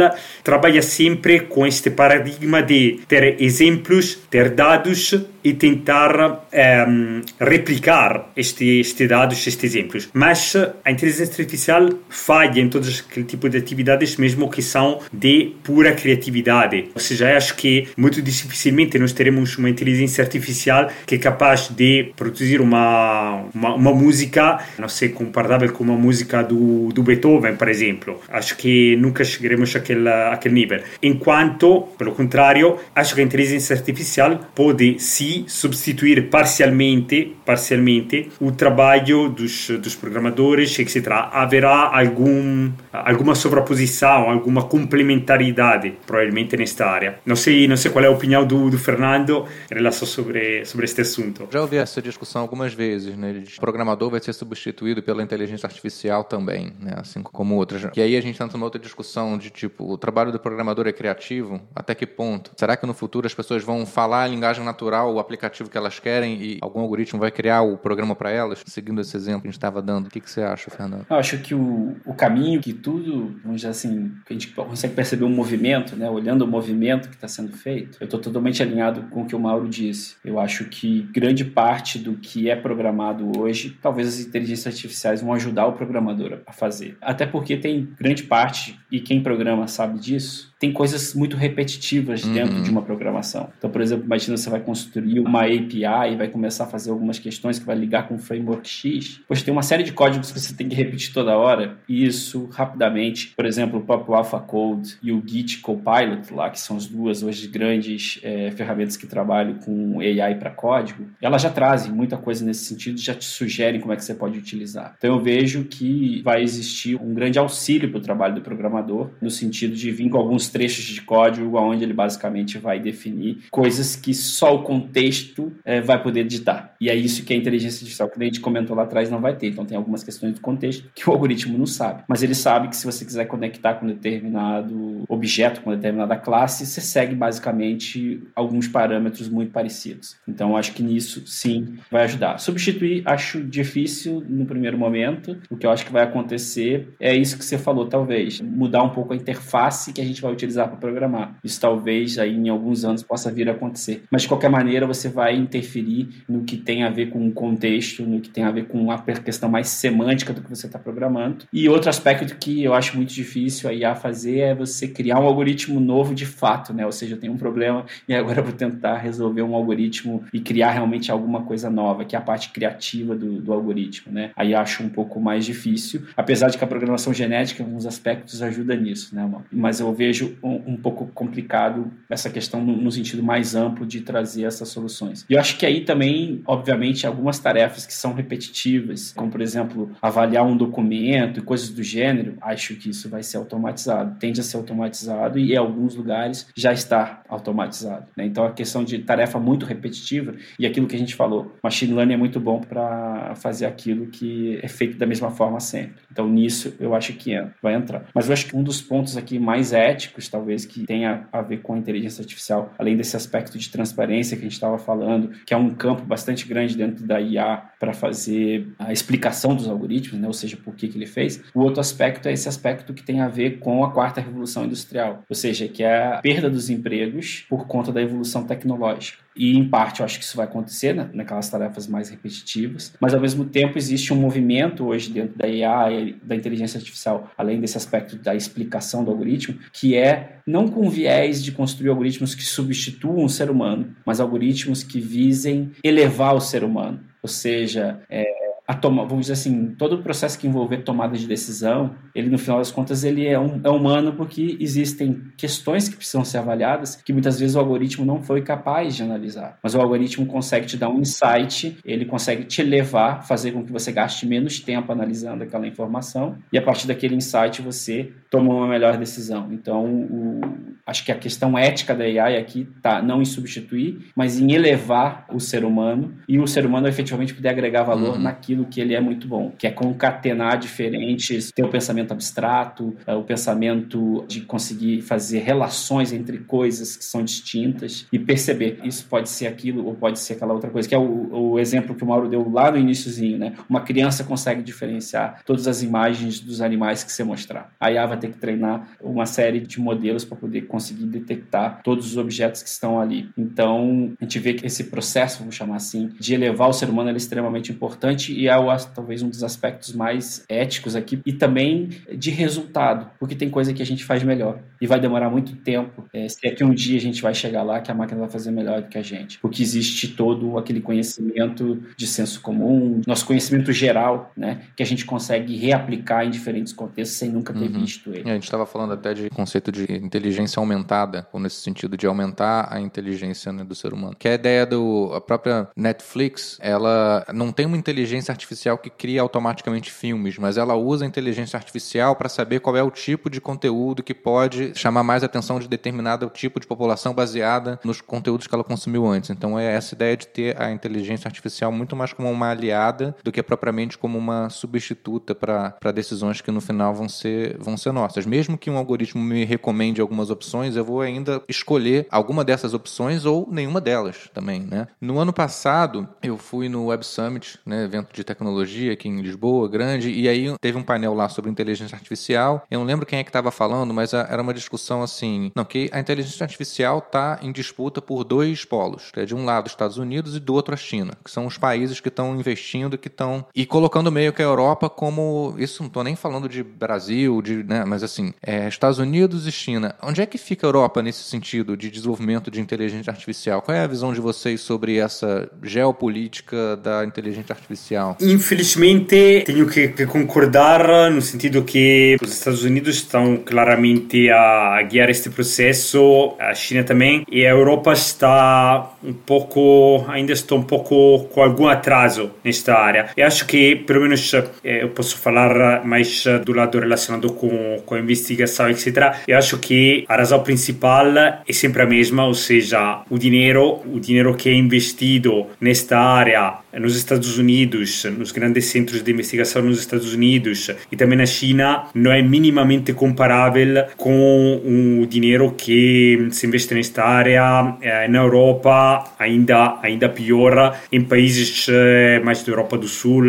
[0.45, 5.13] trabalha sempre com este paradigma de ter exemplos, ter dados
[5.43, 10.09] e tentar um, ehm, replicar estes este dados, estes exemplos.
[10.13, 15.53] Mas a inteligência artificial falha em todos aquele tipo de atividades, mesmo que são de
[15.63, 16.89] pura criatividade.
[16.93, 22.11] Ou seja, acho que muito dificilmente nós teremos uma inteligência artificial que é capaz de
[22.15, 27.67] produzir uma, uma, uma música, não sei, comparável com uma música do, do Beethoven, por
[27.67, 28.19] exemplo.
[28.29, 30.81] Acho que nunca chegaremos àquele, àquele nível.
[31.01, 39.29] Enquanto, pelo contrário, acho que a inteligência artificial pode sim substituir parcialmente, parcialmente o trabalho
[39.29, 41.07] dos, dos programadores, etc.
[41.31, 47.19] Haverá algum, alguma sobreposição, alguma complementaridade, provavelmente, nesta área.
[47.25, 50.85] Não sei, não sei qual é a opinião do, do Fernando em relação sobre, sobre
[50.85, 51.47] este assunto.
[51.51, 53.43] Já ouvi essa discussão algumas vezes, né?
[53.57, 56.93] O programador vai ser substituído pela inteligência artificial também, né?
[56.97, 57.87] Assim como outras.
[57.95, 60.91] E aí a gente entra numa outra discussão de tipo, o trabalho do programador é
[60.91, 61.61] criativo?
[61.75, 62.51] Até que ponto?
[62.57, 65.99] Será que no futuro as pessoas vão falar a linguagem natural, o aplicativo que elas
[65.99, 68.63] querem e algum algoritmo vai criar o programa para elas?
[68.65, 71.05] Seguindo esse exemplo que a gente estava dando, o que, que você acha, Fernando?
[71.09, 74.93] Eu acho que o, o caminho que tudo, vamos dizer assim, que a gente consegue
[74.93, 76.09] perceber um movimento, né?
[76.09, 79.39] Olhando o movimento que está sendo feito, eu estou totalmente alinhado com o que o
[79.39, 80.15] Mauro disse.
[80.23, 85.33] Eu acho que grande parte do que é programado hoje, talvez as inteligências artificiais vão
[85.33, 86.97] ajudar o programador a fazer.
[87.01, 92.33] Até porque tem grande parte, e quem programa sabe disso, tem coisas muito repetitivas uhum.
[92.33, 93.49] dentro de uma programação.
[93.57, 97.17] Então, por exemplo, imagina você vai construir uma API e vai começar a fazer algumas
[97.17, 99.21] questões que vai ligar com o framework X.
[99.27, 101.79] Pois tem uma série de códigos que você tem que repetir toda hora.
[101.89, 106.59] E isso, rapidamente, por exemplo, o próprio Alpha Code e o Git Copilot, lá, que
[106.59, 111.49] são as duas hoje grandes é, ferramentas que trabalham com AI para código, elas já
[111.49, 114.93] trazem muita coisa nesse sentido, já te sugerem como é que você pode utilizar.
[114.99, 119.31] Então, eu vejo que vai existir um grande auxílio para o trabalho do programador, no
[119.31, 124.13] sentido de vir com alguns trechos de código onde ele basicamente vai definir coisas que
[124.13, 126.75] só o contexto é, vai poder ditar.
[126.79, 129.35] E é isso que a inteligência artificial, que a gente comentou lá atrás, não vai
[129.35, 129.47] ter.
[129.47, 132.03] Então tem algumas questões do contexto que o algoritmo não sabe.
[132.07, 136.81] Mas ele sabe que se você quiser conectar com determinado objeto, com determinada classe, você
[136.81, 140.17] segue basicamente alguns parâmetros muito parecidos.
[140.27, 142.37] Então acho que nisso sim vai ajudar.
[142.37, 145.37] Substituir acho difícil no primeiro momento.
[145.49, 148.41] O que eu acho que vai acontecer é isso que você falou, talvez.
[148.41, 151.35] Mudar um pouco a interface que a gente vai utilizar para programar.
[151.43, 154.03] Isso talvez aí em alguns anos possa vir a acontecer.
[154.11, 158.03] Mas de qualquer maneira você vai interferir no que tem a ver com o contexto,
[158.03, 161.45] no que tem a ver com a questão mais semântica do que você está programando.
[161.51, 165.25] E outro aspecto que eu acho muito difícil a IA fazer é você criar um
[165.25, 166.85] algoritmo novo de fato, né?
[166.85, 170.71] Ou seja, eu tenho um problema e agora vou tentar resolver um algoritmo e criar
[170.71, 174.31] realmente alguma coisa nova, que é a parte criativa do, do algoritmo, né?
[174.35, 178.41] Aí acho um pouco mais difícil, apesar de que a programação genética, em alguns aspectos,
[178.41, 179.29] ajuda nisso, né?
[179.51, 184.01] Mas eu vejo um, um pouco complicado essa questão no, no, sentido mais amplo de
[184.01, 185.25] trazer essas soluções.
[185.29, 189.91] E eu acho que aí também, obviamente, algumas tarefas que são repetitivas, como por exemplo,
[190.01, 194.17] avaliar um documento e coisas do gênero, acho que isso vai ser automatizado.
[194.19, 198.05] Tende a ser automatizado e em alguns lugares já está automatizado.
[198.15, 198.25] Né?
[198.25, 202.13] Então a questão de tarefa muito repetitiva e aquilo que a gente falou, machine learning
[202.13, 206.01] é muito bom para fazer aquilo que é feito da mesma forma sempre.
[206.11, 208.05] Então nisso eu acho que vai entrar.
[208.13, 211.57] Mas eu acho que um dos pontos aqui mais éticos talvez, que tenha a ver
[211.61, 215.53] com a inteligência artificial, além desse aspecto de transparência que a gente estava falando, que
[215.53, 220.27] é um campo bastante grande dentro da IA para fazer a explicação dos algoritmos, né?
[220.27, 221.41] ou seja, por que, que ele fez.
[221.53, 225.23] O outro aspecto é esse aspecto que tem a ver com a quarta revolução industrial,
[225.27, 229.19] ou seja, que é a perda dos empregos por conta da evolução tecnológica.
[229.35, 233.13] E, em parte, eu acho que isso vai acontecer né, naquelas tarefas mais repetitivas, mas,
[233.13, 237.77] ao mesmo tempo, existe um movimento hoje dentro da IA da inteligência artificial, além desse
[237.77, 243.23] aspecto da explicação do algoritmo, que é não com viés de construir algoritmos que substituam
[243.23, 246.99] o ser humano, mas algoritmos que visem elevar o ser humano.
[247.21, 248.25] Ou seja, é,
[248.67, 252.37] a toma, vamos dizer assim, todo o processo que envolver tomada de decisão, ele no
[252.37, 256.95] final das contas ele é, um, é humano porque existem questões que precisam ser avaliadas
[256.95, 259.57] que muitas vezes o algoritmo não foi capaz de analisar.
[259.61, 263.71] Mas o algoritmo consegue te dar um insight, ele consegue te levar, fazer com que
[263.71, 268.67] você gaste menos tempo analisando aquela informação e a partir daquele insight você toma uma
[268.67, 269.49] melhor decisão.
[269.51, 270.41] Então, o,
[270.85, 275.25] acho que a questão ética da AI aqui tá não em substituir, mas em elevar
[275.29, 278.21] o ser humano e o ser humano efetivamente poder agregar valor uhum.
[278.21, 283.13] naquilo que ele é muito bom, que é concatenar diferentes, ter o pensamento abstrato, é,
[283.13, 289.29] o pensamento de conseguir fazer relações entre coisas que são distintas e perceber isso pode
[289.29, 292.07] ser aquilo ou pode ser aquela outra coisa, que é o, o exemplo que o
[292.07, 293.53] Mauro deu lá no iníciozinho, né?
[293.69, 297.73] Uma criança consegue diferenciar todas as imagens dos animais que você mostrar.
[297.79, 302.05] A IA vai ter que treinar uma série de modelos para poder conseguir detectar todos
[302.05, 303.29] os objetos que estão ali.
[303.37, 307.09] Então, a gente vê que esse processo, vamos chamar assim, de elevar o ser humano
[307.09, 311.89] é extremamente importante e é o, talvez um dos aspectos mais éticos aqui e também
[312.11, 316.03] de resultado, porque tem coisa que a gente faz melhor e vai demorar muito tempo.
[316.11, 318.29] É, se é que um dia a gente vai chegar lá que a máquina vai
[318.29, 323.27] fazer melhor do que a gente, porque existe todo aquele conhecimento de senso comum, nosso
[323.27, 327.79] conhecimento geral, né, que a gente consegue reaplicar em diferentes contextos sem nunca ter uhum.
[327.81, 328.27] visto ele.
[328.27, 332.07] É, a gente estava falando até de conceito de inteligência aumentada, ou nesse sentido de
[332.07, 336.57] aumentar a inteligência né, do ser humano, que é a ideia do a própria Netflix,
[336.59, 341.07] ela não tem uma inteligência inteligência artificial que cria automaticamente filmes, mas ela usa a
[341.07, 345.59] inteligência artificial para saber qual é o tipo de conteúdo que pode chamar mais atenção
[345.59, 349.29] de determinado tipo de população baseada nos conteúdos que ela consumiu antes.
[349.29, 353.31] Então é essa ideia de ter a inteligência artificial muito mais como uma aliada do
[353.31, 358.25] que propriamente como uma substituta para decisões que no final vão ser, vão ser nossas.
[358.25, 363.25] Mesmo que um algoritmo me recomende algumas opções, eu vou ainda escolher alguma dessas opções
[363.25, 364.61] ou nenhuma delas também.
[364.61, 364.87] Né?
[364.99, 369.21] No ano passado, eu fui no Web Summit, né, evento de de tecnologia aqui em
[369.21, 372.63] Lisboa, grande, e aí teve um painel lá sobre inteligência artificial.
[372.69, 375.89] Eu não lembro quem é que estava falando, mas era uma discussão assim, não, que
[375.91, 379.97] a inteligência artificial está em disputa por dois polos, é de um lado os Estados
[379.97, 383.45] Unidos e do outro a China, que são os países que estão investindo, que estão
[383.55, 387.63] e colocando meio que a Europa como isso não estou nem falando de Brasil, de,
[387.63, 389.95] né, mas assim, é, Estados Unidos e China.
[390.01, 393.61] Onde é que fica a Europa nesse sentido de desenvolvimento de inteligência artificial?
[393.61, 398.10] Qual é a visão de vocês sobre essa geopolítica da inteligência artificial?
[398.19, 405.09] Infelizmente, tenho que, que concordar no sentido que os Estados Unidos estão claramente a guiar
[405.09, 411.25] este processo, a China também, e a Europa está um pouco, ainda está um pouco
[411.31, 413.09] com algum atraso nesta área.
[413.15, 414.31] E acho que, pelo menos,
[414.63, 419.15] eu posso falar mais do lado relacionado com, com a investigação, etc.
[419.27, 421.07] Eu acho que a razão principal
[421.47, 426.61] é sempre a mesma, ou seja, o dinheiro, o dinheiro que é investido nesta área
[426.79, 431.85] nos Estados Unidos, nos grandes centros de investigação nos Estados Unidos e também na China,
[431.93, 439.13] não é minimamente comparável com o dinheiro que se investe nesta área eh, na Europa,
[439.19, 443.23] ainda, ainda pior, em países eh, mais da Europa do Sul,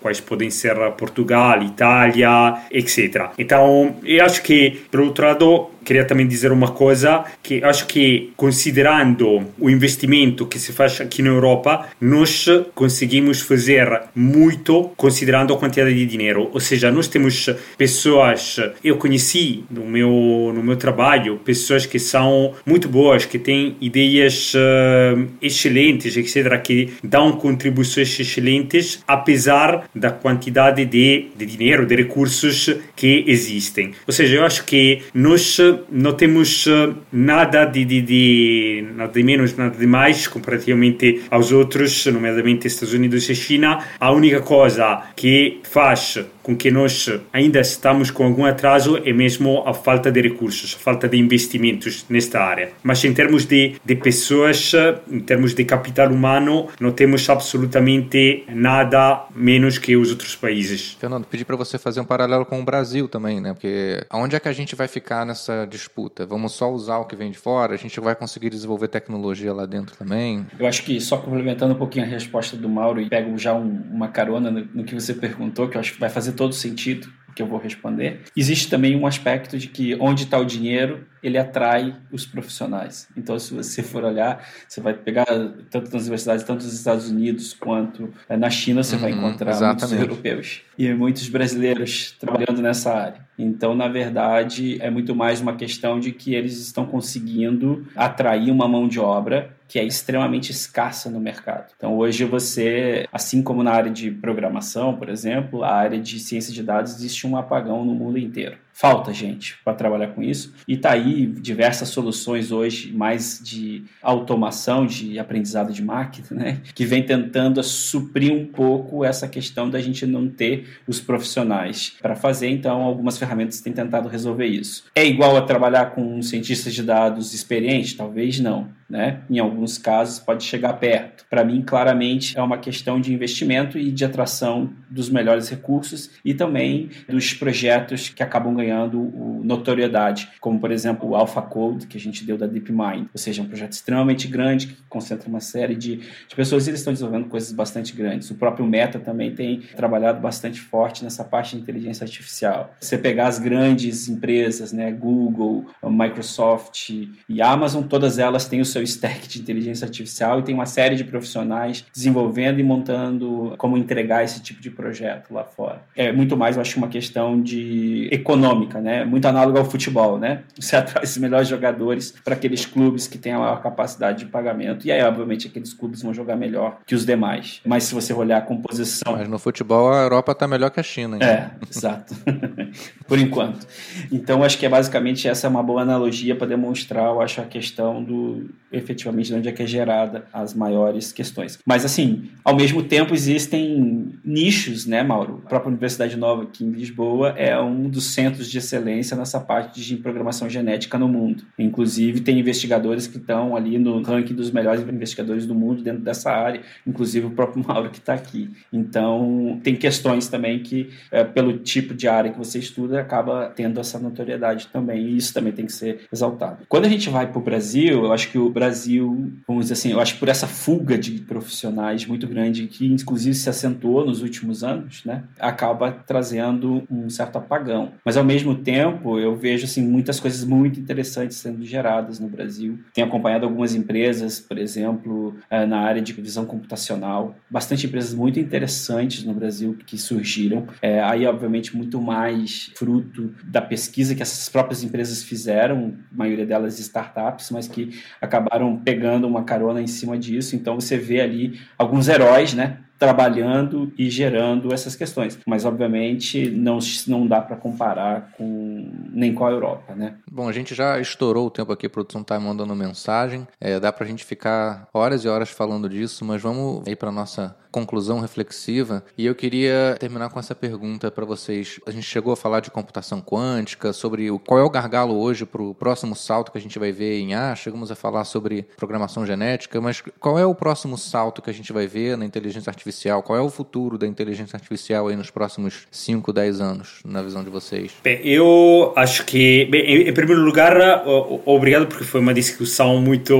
[0.00, 3.30] quais podem ser Portugal, Itália, etc.
[3.38, 8.32] Então, eu acho que, por outro lado, queria também dizer uma coisa que acho que
[8.36, 15.56] considerando o investimento que se faz aqui na Europa, nós conseguimos fazer muito considerando a
[15.56, 16.50] quantidade de dinheiro.
[16.52, 22.54] Ou seja, nós temos pessoas, eu conheci no meu no meu trabalho, pessoas que são
[22.64, 30.84] muito boas, que têm ideias uh, excelentes, etc, que dão contribuições excelentes apesar da quantidade
[30.84, 33.92] de, de dinheiro, de recursos que existem.
[34.06, 35.58] Ou seja, eu acho que nós
[35.90, 41.52] não temos eh, nada de, de, de, nada de menos, nada de mais comparativamente aos
[41.52, 43.84] outros, nomeadamente Estados Unidos e China.
[43.98, 49.64] A única coisa que faz com que nós ainda estamos com algum atraso é mesmo
[49.66, 52.70] a falta de recursos, a falta de investimentos nesta área.
[52.84, 54.72] Mas em termos de, de pessoas,
[55.10, 60.96] em termos de capital humano, não temos absolutamente nada menos que os outros países.
[61.00, 63.52] Fernando, pedi para você fazer um paralelo com o Brasil também, né?
[63.52, 66.24] Porque aonde é que a gente vai ficar nessa disputa?
[66.26, 67.74] Vamos só usar o que vem de fora?
[67.74, 70.46] A gente vai conseguir desenvolver tecnologia lá dentro também?
[70.56, 73.82] Eu acho que só complementando um pouquinho a resposta do Mauro e pego já um,
[73.90, 77.08] uma carona no, no que você perguntou, que eu acho que vai fazer todo sentido
[77.36, 78.22] que eu vou responder.
[78.34, 83.08] Existe também um aspecto de que onde está o dinheiro, ele atrai os profissionais.
[83.14, 85.26] Então, se você for olhar, você vai pegar
[85.70, 89.50] tanto nas universidades, tanto nos Estados Unidos quanto eh, na China, você uhum, vai encontrar
[89.50, 89.80] exatamente.
[89.80, 93.26] muitos europeus e muitos brasileiros trabalhando nessa área.
[93.38, 98.66] Então, na verdade, é muito mais uma questão de que eles estão conseguindo atrair uma
[98.66, 101.72] mão de obra que é extremamente escassa no mercado.
[101.76, 106.52] Então, hoje você, assim como na área de programação, por exemplo, a área de ciência
[106.52, 108.56] de dados existe um apagão no mundo inteiro.
[108.78, 114.84] Falta gente para trabalhar com isso e está aí diversas soluções hoje mais de automação,
[114.84, 120.04] de aprendizado de máquina, né, que vem tentando suprir um pouco essa questão da gente
[120.04, 122.50] não ter os profissionais para fazer.
[122.50, 124.84] Então, algumas ferramentas têm tentado resolver isso.
[124.94, 127.96] É igual a trabalhar com um cientista de dados experiente?
[127.96, 128.68] Talvez não.
[128.88, 129.22] Né?
[129.28, 131.24] Em alguns casos pode chegar perto.
[131.28, 136.32] Para mim, claramente é uma questão de investimento e de atração dos melhores recursos e
[136.32, 139.00] também dos projetos que acabam ganhando ganhando
[139.42, 143.46] notoriedade, como por exemplo o AlphaCode, que a gente deu da DeepMind, ou seja, um
[143.46, 147.52] projeto extremamente grande que concentra uma série de, de pessoas e eles estão desenvolvendo coisas
[147.52, 148.30] bastante grandes.
[148.30, 152.74] O próprio Meta também tem trabalhado bastante forte nessa parte de inteligência artificial.
[152.80, 156.90] Você pegar as grandes empresas, né, Google, Microsoft
[157.28, 160.96] e Amazon, todas elas têm o seu stack de inteligência artificial e tem uma série
[160.96, 165.82] de profissionais desenvolvendo e montando como entregar esse tipo de projeto lá fora.
[165.94, 169.04] É muito mais, eu acho, uma questão de econômica econômica, né?
[169.04, 170.42] Muito análogo ao futebol, né?
[170.58, 174.86] Você atrai os melhores jogadores para aqueles clubes que têm a maior capacidade de pagamento
[174.86, 177.60] e aí, obviamente, aqueles clubes vão jogar melhor que os demais.
[177.64, 179.16] Mas se você olhar a composição...
[179.16, 181.16] Mas no futebol a Europa está melhor que a China.
[181.16, 181.28] Então.
[181.28, 182.14] É, exato.
[183.06, 183.66] Por enquanto.
[184.10, 187.44] Então, acho que é basicamente essa é uma boa analogia para demonstrar, eu acho, a
[187.44, 191.58] questão do efetivamente de onde é que é gerada as maiores questões.
[191.64, 195.42] Mas, assim, ao mesmo tempo existem nichos, né, Mauro?
[195.44, 199.40] A própria Universidade Nova aqui em Lisboa é um dos centros centros de excelência nessa
[199.40, 201.44] parte de programação genética no mundo.
[201.58, 206.30] Inclusive, tem investigadores que estão ali no ranking dos melhores investigadores do mundo dentro dessa
[206.30, 208.50] área, inclusive o próprio Mauro que está aqui.
[208.72, 213.80] Então, tem questões também que, é, pelo tipo de área que você estuda, acaba tendo
[213.80, 216.64] essa notoriedade também, e isso também tem que ser exaltado.
[216.68, 219.92] Quando a gente vai para o Brasil, eu acho que o Brasil, vamos dizer assim,
[219.92, 224.22] eu acho que por essa fuga de profissionais muito grande, que inclusive se acentuou nos
[224.22, 227.92] últimos anos, né, acaba trazendo um certo apagão.
[228.04, 232.78] Mas, ao mesmo tempo, eu vejo assim, muitas coisas muito interessantes sendo geradas no Brasil.
[232.92, 238.38] Tenho acompanhado algumas empresas, por exemplo, eh, na área de visão computacional, bastante empresas muito
[238.38, 240.66] interessantes no Brasil que surgiram.
[240.80, 246.46] É, aí, obviamente, muito mais fruto da pesquisa que essas próprias empresas fizeram, a maioria
[246.46, 250.56] delas startups, mas que acabaram pegando uma carona em cima disso.
[250.56, 252.78] Então, você vê ali alguns heróis, né?
[252.98, 255.38] Trabalhando e gerando essas questões.
[255.46, 260.14] Mas, obviamente, não, não dá para comparar com nem com a Europa, né?
[260.30, 263.46] Bom, a gente já estourou o tempo aqui, a produção está mandando mensagem.
[263.60, 267.10] É, dá para a gente ficar horas e horas falando disso, mas vamos ir para
[267.12, 269.04] nossa conclusão reflexiva.
[269.18, 271.78] E eu queria terminar com essa pergunta para vocês.
[271.86, 275.44] A gente chegou a falar de computação quântica, sobre o, qual é o gargalo hoje
[275.44, 277.54] para o próximo salto que a gente vai ver em A.
[277.54, 281.70] Chegamos a falar sobre programação genética, mas qual é o próximo salto que a gente
[281.70, 283.22] vai ver na inteligência artificial?
[283.22, 287.44] Qual é o futuro da inteligência artificial aí nos próximos 5, 10 anos, na visão
[287.44, 287.92] de vocês?
[288.02, 291.04] Bem, eu acho que, bem, em primeiro lugar,
[291.44, 293.36] obrigado porque foi uma discussão muito,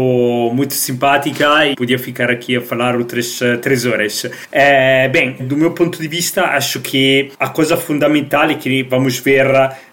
[0.52, 4.25] muito simpática e podia ficar aqui a falar outras três horas.
[4.50, 9.46] É, bem, do meu ponto de vista, acho que a coisa fundamental que vamos ver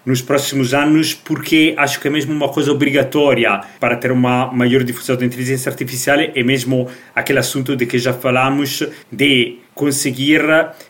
[0.04, 4.82] nos próximos anos, porque acho que é mesmo uma coisa obrigatória para ter uma maior
[4.84, 10.40] difusão da inteligência artificial, é mesmo aquele assunto de que já falamos, de conseguir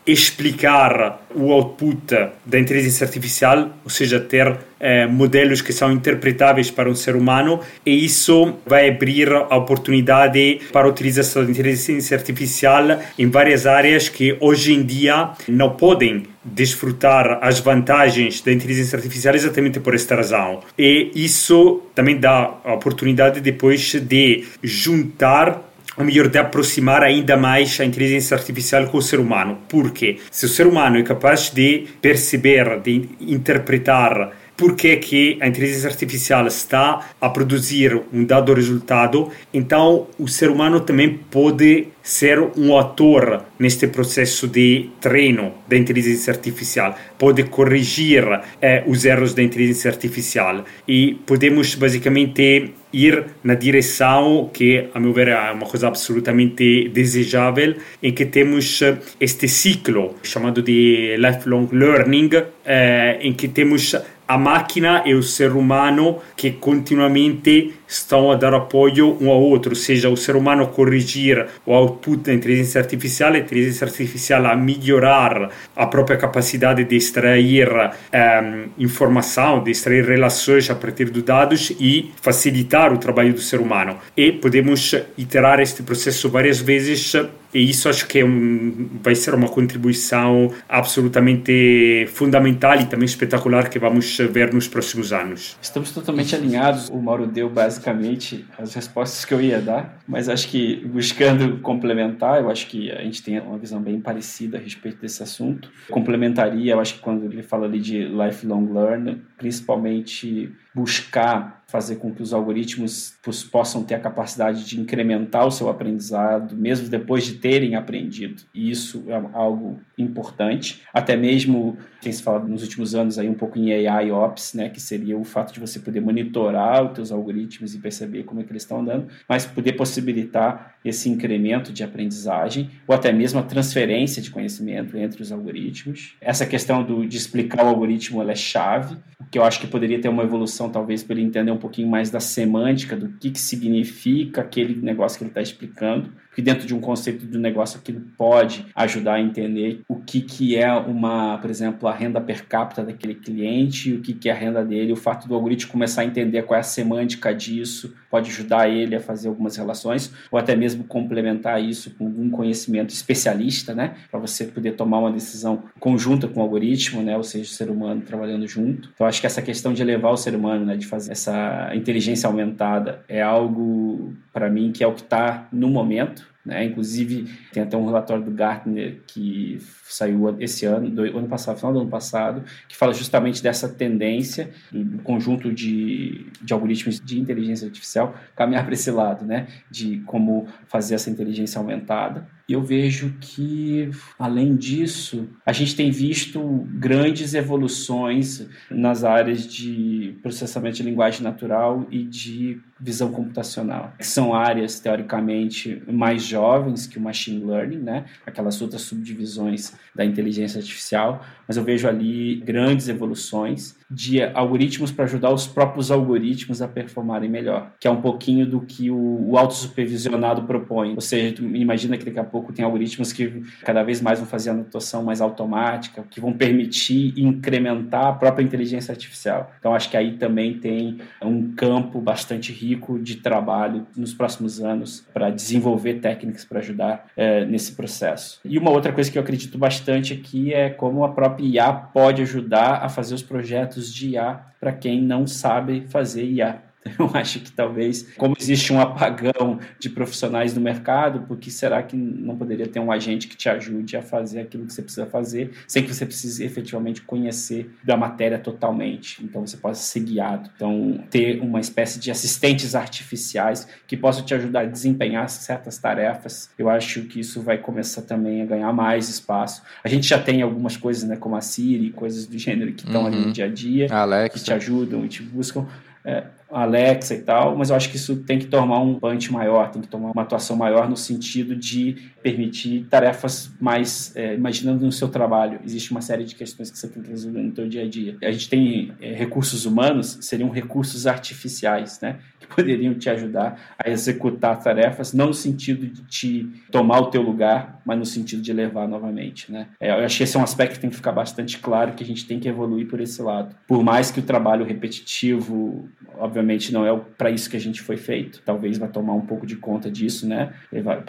[0.05, 2.15] explicar o output
[2.45, 7.59] da inteligência artificial, ou seja, ter eh, modelos que são interpretáveis para um ser humano,
[7.85, 14.07] e isso vai abrir a oportunidade para a utilização da inteligência artificial em várias áreas
[14.07, 20.15] que hoje em dia não podem desfrutar as vantagens da inteligência artificial exatamente por esta
[20.15, 20.61] razão.
[20.77, 25.61] E isso também dá a oportunidade depois de juntar
[25.97, 29.59] ou melhor, de aproximar ainda mais a inteligência artificial com o ser humano.
[29.69, 35.89] Porque se o ser humano é capaz de perceber, de interpretar porque que a inteligência
[35.89, 42.77] artificial está a produzir um dado resultado, então o ser humano também pode ser um
[42.77, 48.23] ator neste processo de treino da inteligência artificial, pode corrigir
[48.61, 50.63] eh, os erros da inteligência artificial.
[50.87, 57.75] E podemos basicamente ir na direção que, a meu ver, é uma coisa absolutamente desejável,
[58.03, 58.83] em que temos
[59.19, 62.29] este ciclo chamado de lifelong learning,
[62.63, 63.95] eh, em que temos
[64.27, 69.71] a máquina e o ser humano que continuamente estão a dar apoio um ao outro,
[69.71, 74.45] ou seja, o ser humano a corrigir o output da inteligência artificial, a inteligência artificial
[74.45, 81.09] a melhorar a própria capacidade de extrair um, ehm, informação, de extrair relações a partir
[81.09, 83.97] dos dados e facilitar o trabalho do ser humano.
[84.15, 87.15] E podemos iterar este processo várias vezes
[87.55, 93.69] e isso acho que é um, vai ser uma contribuição absolutamente fundamental e também espetacular
[93.69, 95.55] que vamos ver nos próximos anos.
[95.61, 96.89] Estamos totalmente alinhados.
[96.89, 102.41] O Mauro deu basicamente as respostas que eu ia dar, mas acho que buscando complementar,
[102.41, 105.69] eu acho que a gente tem uma visão bem parecida a respeito desse assunto.
[105.89, 112.13] Complementaria, eu acho que quando ele fala ali de lifelong learning, principalmente buscar fazer com
[112.13, 113.15] que os algoritmos
[113.51, 118.43] possam ter a capacidade de incrementar o seu aprendizado, mesmo depois de terem aprendido.
[118.53, 120.83] E isso é algo importante.
[120.93, 124.69] Até mesmo, tem se falado nos últimos anos aí um pouco em AI Ops, né,
[124.69, 128.43] que seria o fato de você poder monitorar os teus algoritmos e perceber como é
[128.43, 133.43] que eles estão andando, mas poder possibilitar esse incremento de aprendizagem ou até mesmo a
[133.43, 136.15] transferência de conhecimento entre os algoritmos.
[136.21, 138.97] Essa questão do, de explicar o algoritmo é chave,
[139.31, 142.09] que eu acho que poderia ter uma evolução talvez para ele entender um pouquinho mais
[142.09, 146.75] da semântica, do que, que significa aquele negócio que ele está explicando, porque dentro de
[146.75, 151.49] um conceito de negócio aquilo pode ajudar a entender o que, que é uma, por
[151.49, 154.97] exemplo, a renda per capita daquele cliente, o que, que é a renda dele, o
[154.97, 158.99] fato do algoritmo começar a entender qual é a semântica disso, pode ajudar ele a
[158.99, 164.43] fazer algumas relações, ou até mesmo complementar isso com algum conhecimento especialista, né, para você
[164.43, 168.45] poder tomar uma decisão conjunta com o algoritmo, né, ou seja, o ser humano trabalhando
[168.45, 168.89] junto.
[168.93, 172.27] Então, acho que essa questão de elevar o ser humano, né, de fazer essa inteligência
[172.27, 176.65] aumentada, é algo, para mim, que é o que está no momento Né?
[176.65, 181.73] Inclusive, tem até um relatório do Gartner que saiu esse ano, do ano passado, final
[181.73, 187.65] do ano passado, que fala justamente dessa tendência do, conjunto de, de algoritmos de inteligência
[187.65, 189.47] artificial caminhar para esse lado, né?
[189.71, 192.27] De como fazer essa inteligência aumentada.
[192.47, 193.89] E eu vejo que,
[194.19, 196.39] além disso, a gente tem visto
[196.73, 203.93] grandes evoluções nas áreas de processamento de linguagem natural e de visão computacional.
[203.99, 208.05] São áreas, teoricamente, mais jovens que o machine learning, né?
[208.25, 215.05] aquelas outras subdivisões da inteligência artificial, mas eu vejo ali grandes evoluções de algoritmos para
[215.05, 219.37] ajudar os próprios algoritmos a performarem melhor, que é um pouquinho do que o, o
[219.37, 220.93] autossupervisionado propõe.
[220.93, 224.49] Ou seja, imagina que daqui a pouco tem algoritmos que cada vez mais vão fazer
[224.49, 229.51] a anotação mais automática, que vão permitir incrementar a própria inteligência artificial.
[229.59, 235.05] Então, acho que aí também tem um campo bastante rico de trabalho nos próximos anos
[235.13, 238.41] para desenvolver técnicas para ajudar é, nesse processo.
[238.43, 242.21] E uma outra coisa que eu acredito bastante aqui é como a própria IA pode
[242.21, 246.64] ajudar a fazer os projetos de IA para quem não sabe fazer IA.
[246.99, 251.81] Eu acho que talvez, como existe um apagão de profissionais no mercado, por que será
[251.81, 255.05] que não poderia ter um agente que te ajude a fazer aquilo que você precisa
[255.05, 259.23] fazer, sem que você precise efetivamente conhecer da matéria totalmente?
[259.23, 260.49] Então você possa ser guiado.
[260.55, 266.49] Então, ter uma espécie de assistentes artificiais que possam te ajudar a desempenhar certas tarefas,
[266.57, 269.63] eu acho que isso vai começar também a ganhar mais espaço.
[269.83, 273.01] A gente já tem algumas coisas, né, como a Siri, coisas do gênero que estão
[273.01, 273.07] uhum.
[273.07, 274.37] ali no dia a dia, Alexa.
[274.37, 275.65] que te ajudam e te buscam.
[276.03, 279.71] É, Alexa e tal, mas eu acho que isso tem que tomar um punch maior,
[279.71, 284.91] tem que tomar uma atuação maior no sentido de permitir tarefas mais, é, imaginando no
[284.91, 287.83] seu trabalho, existe uma série de questões que você tem que resolver no seu dia
[287.83, 288.17] a dia.
[288.23, 293.89] A gente tem é, recursos humanos, seriam recursos artificiais, né, que poderiam te ajudar a
[293.89, 298.53] executar tarefas, não no sentido de te tomar o teu lugar, mas no sentido de
[298.53, 299.67] levar novamente, né.
[299.79, 302.03] É, eu acho que esse é um aspecto que tem que ficar bastante claro, que
[302.03, 303.55] a gente tem que evoluir por esse lado.
[303.67, 306.34] Por mais que o trabalho repetitivo, obviamente
[306.71, 308.41] não é para isso que a gente foi feito.
[308.45, 310.53] Talvez vai tomar um pouco de conta disso, né?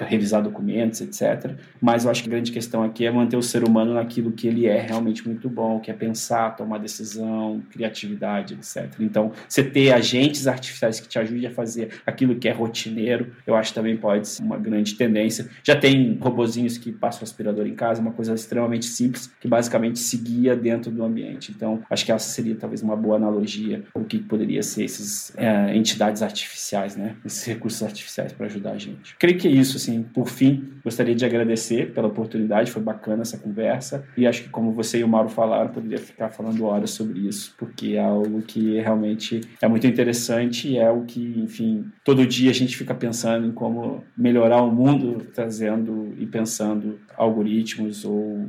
[0.07, 1.53] Revisar documentos, etc.
[1.81, 4.47] Mas eu acho que a grande questão aqui é manter o ser humano naquilo que
[4.47, 8.93] ele é realmente muito bom, que é pensar, tomar decisão, criatividade, etc.
[9.01, 13.55] Então, você ter agentes artificiais que te ajudem a fazer aquilo que é rotineiro, eu
[13.55, 15.49] acho também pode ser uma grande tendência.
[15.63, 20.17] Já tem robozinhos que passam aspirador em casa, uma coisa extremamente simples, que basicamente se
[20.17, 21.53] guia dentro do ambiente.
[21.55, 25.77] Então, acho que essa seria talvez uma boa analogia o que poderia ser esses é,
[25.77, 27.17] entidades artificiais, né?
[27.25, 29.17] Esses recursos artificiais para ajudar a gente.
[29.19, 30.03] Creio que é isso, assim.
[30.03, 34.71] Por fim, gostaria de agradecer pela oportunidade, foi bacana essa conversa e acho que como
[34.71, 38.79] você e o Mauro falaram, poderia ficar falando horas sobre isso, porque é algo que
[38.79, 43.49] realmente é muito interessante e é o que, enfim, todo dia a gente fica pensando
[43.49, 48.47] em como melhorar o mundo, trazendo e pensando algoritmos ou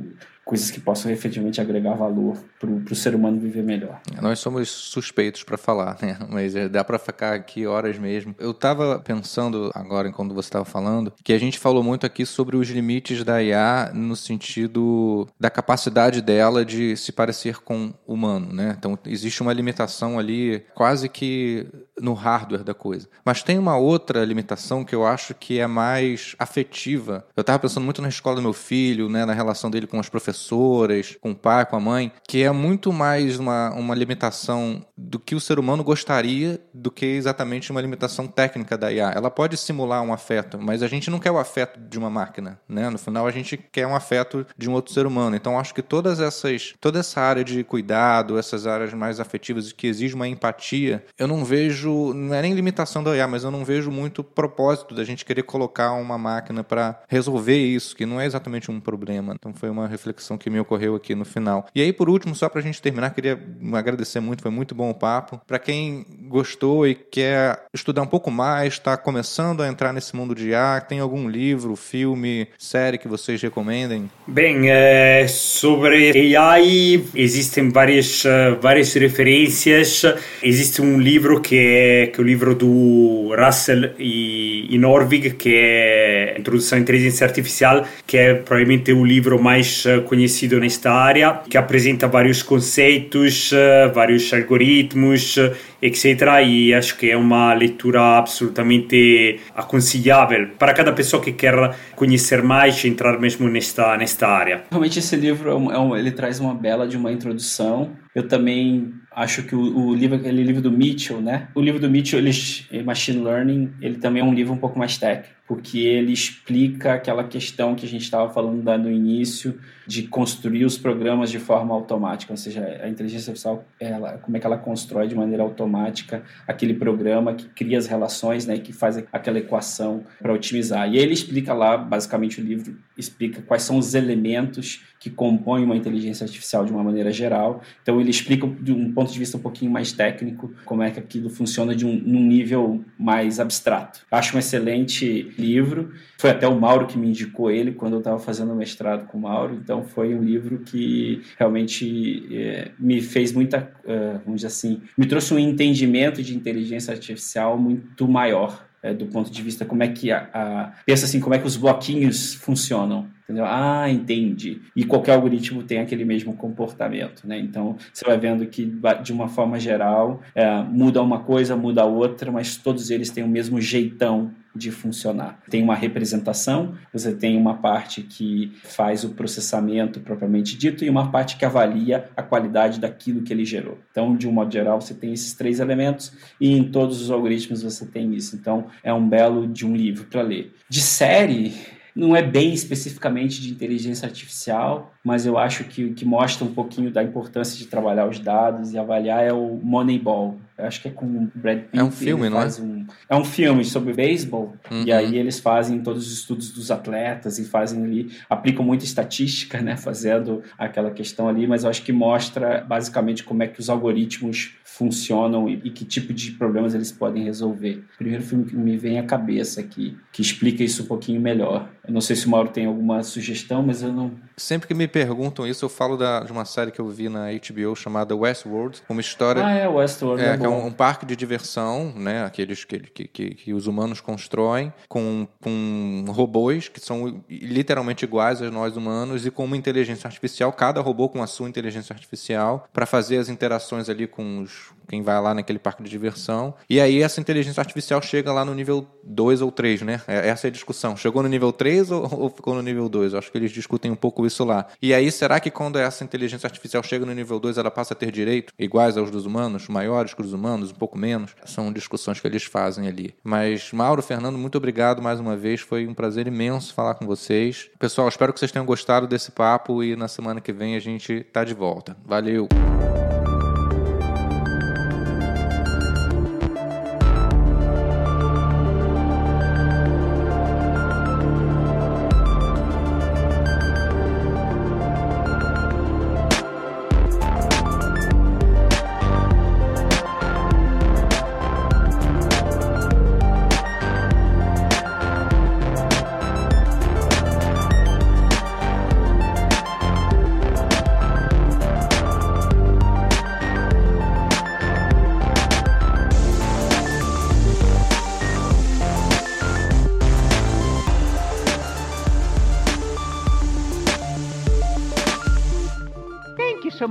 [0.48, 4.00] coisas que possam efetivamente agregar valor para o ser humano viver melhor.
[4.22, 6.16] Nós somos suspeitos para falar, né?
[6.30, 8.34] Mas é, dá para ficar aqui horas mesmo.
[8.38, 12.56] Eu estava pensando agora, enquanto você estava falando, que a gente falou muito aqui sobre
[12.56, 18.74] os limites da IA no sentido da capacidade dela de se parecer com humano, né?
[18.78, 21.66] Então existe uma limitação ali quase que
[22.00, 23.08] no hardware da coisa.
[23.24, 27.26] Mas tem uma outra limitação que eu acho que é mais afetiva.
[27.36, 30.08] Eu estava pensando muito na escola do meu filho, né, na relação dele com as
[30.08, 35.18] professoras, com o pai, com a mãe, que é muito mais uma, uma limitação do
[35.18, 39.12] que o ser humano gostaria do que exatamente uma limitação técnica da IA.
[39.14, 42.60] Ela pode simular um afeto, mas a gente não quer o afeto de uma máquina,
[42.68, 42.88] né?
[42.90, 45.36] No final a gente quer um afeto de um outro ser humano.
[45.36, 49.86] Então acho que todas essas, toda essa área de cuidado, essas áreas mais afetivas que
[49.86, 53.64] exige uma empatia, eu não vejo, não é nem limitação da IA, mas eu não
[53.64, 58.26] vejo muito propósito da gente querer colocar uma máquina para resolver isso, que não é
[58.26, 59.34] exatamente um problema.
[59.34, 61.66] Então foi uma reflexão que me ocorreu aqui no final.
[61.74, 63.38] E aí por último, só para a gente terminar, queria
[63.72, 65.40] agradecer muito, foi muito bom o papo.
[65.46, 70.34] Para quem gostou e quer estudar um pouco mais, está começando a entrar nesse mundo
[70.34, 74.10] de IA, tem algum livro, filme, série que vocês recomendem?
[74.26, 78.24] Bem, é, sobre AI existem várias,
[78.60, 80.02] várias referências.
[80.42, 81.77] Existe um livro que é,
[82.08, 87.84] que é o livro do Russell e, e Norvig, que é Introdução à Inteligência Artificial,
[88.06, 93.50] que é provavelmente o livro mais conhecido nesta área, que apresenta vários conceitos,
[93.94, 95.36] vários algoritmos,
[95.80, 96.04] etc.
[96.44, 102.82] E acho que é uma leitura absolutamente aconselhável para cada pessoa que quer conhecer mais
[102.84, 104.64] e entrar mesmo nesta, nesta área.
[104.70, 107.92] Realmente esse livro é um, ele traz uma bela de uma introdução.
[108.14, 111.48] Eu também acho que o, o, livro, aquele livro do Mitchell, né?
[111.52, 114.96] O livro do Mitchell, ele, Machine Learning, ele também é um livro um pouco mais
[114.96, 115.34] técnico.
[115.46, 120.76] porque ele explica aquela questão que a gente estava falando no início de construir os
[120.76, 125.08] programas de forma automática, ou seja, a inteligência artificial, ela, como é que ela constrói
[125.08, 130.32] de maneira automática aquele programa que cria as relações, né, que faz aquela equação para
[130.32, 130.92] otimizar.
[130.92, 135.76] E ele explica lá, basicamente o livro explica quais são os elementos que compõem uma
[135.76, 137.62] inteligência artificial de uma maneira geral.
[137.82, 141.00] Então ele explica de um ponto de vista um pouquinho mais técnico como é que
[141.00, 144.00] aquilo funciona de um num nível mais abstrato.
[144.10, 145.92] Acho um excelente livro.
[146.18, 149.18] Foi até o Mauro que me indicou ele quando eu estava fazendo o mestrado com
[149.18, 149.54] o Mauro.
[149.54, 155.06] Então foi um livro que realmente é, me fez muita, uh, vamos dizer assim, me
[155.06, 159.88] trouxe um entendimento de inteligência artificial muito maior é, do ponto de vista como é
[159.88, 163.44] que a, a, pensa assim como é que os bloquinhos funcionam entendeu?
[163.46, 164.62] Ah entendi.
[164.74, 167.38] E qualquer algoritmo tem aquele mesmo comportamento né?
[167.38, 168.72] Então você vai vendo que
[169.02, 173.28] de uma forma geral é, muda uma coisa muda outra mas todos eles têm o
[173.28, 175.40] mesmo jeitão de funcionar.
[175.48, 181.10] Tem uma representação, você tem uma parte que faz o processamento propriamente dito e uma
[181.10, 183.78] parte que avalia a qualidade daquilo que ele gerou.
[183.90, 187.62] Então, de um modo geral, você tem esses três elementos e em todos os algoritmos
[187.62, 188.36] você tem isso.
[188.36, 190.54] Então, é um belo de um livro para ler.
[190.68, 191.54] De série,
[191.98, 196.54] não é bem especificamente de inteligência artificial, mas eu acho que o que mostra um
[196.54, 200.38] pouquinho da importância de trabalhar os dados e avaliar é o Moneyball.
[200.58, 201.78] Eu acho que é com o Brad Pitt.
[201.78, 202.46] É um filme, não é?
[202.60, 204.82] Um, é um filme sobre beisebol, uhum.
[204.84, 209.60] e aí eles fazem todos os estudos dos atletas e fazem ali, aplicam muita estatística,
[209.60, 213.70] né, fazendo aquela questão ali, mas eu acho que mostra basicamente como é que os
[213.70, 217.84] algoritmos funcionam e, e, que tipo de problemas eles podem resolver.
[217.94, 221.68] O primeiro filme que me vem à cabeça aqui, que explica isso um pouquinho melhor.
[221.86, 224.12] Eu não sei se o Mauro tem alguma sugestão, mas eu não.
[224.36, 227.28] Sempre que me perguntam isso, eu falo da, de uma série que eu vi na
[227.32, 229.44] HBO chamada Westworld, uma história.
[229.44, 230.22] Ah, é, Westworld.
[230.22, 232.24] É, é que é um, um, parque de diversão, né?
[232.24, 238.42] Aqueles que, que, que, que, os humanos constroem, com, com robôs que são literalmente iguais
[238.42, 242.68] a nós humanos e com uma inteligência artificial, cada robô com a sua inteligência artificial,
[242.72, 246.54] para fazer as interações ali com os quem vai lá naquele parque de diversão.
[246.68, 250.00] E aí essa inteligência artificial chega lá no nível 2 ou 3, né?
[250.08, 250.96] É, essa é a discussão.
[250.96, 253.12] Chegou no nível 3 ou, ou ficou no nível 2?
[253.12, 254.66] Eu acho que eles discutem um pouco isso lá.
[254.80, 257.96] E aí, será que quando essa inteligência artificial chega no nível 2, ela passa a
[257.96, 261.34] ter direito iguais aos dos humanos, maiores que os humanos, um pouco menos?
[261.44, 263.14] São discussões que eles fazem ali.
[263.22, 265.60] Mas, Mauro, Fernando, muito obrigado mais uma vez.
[265.60, 267.70] Foi um prazer imenso falar com vocês.
[267.78, 271.24] Pessoal, espero que vocês tenham gostado desse papo e na semana que vem a gente
[271.32, 271.96] tá de volta.
[272.04, 272.48] Valeu!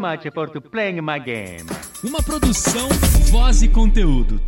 [0.07, 1.65] Much for playing my game.
[2.01, 2.87] Uma produção,
[3.29, 4.39] voz e conteúdo.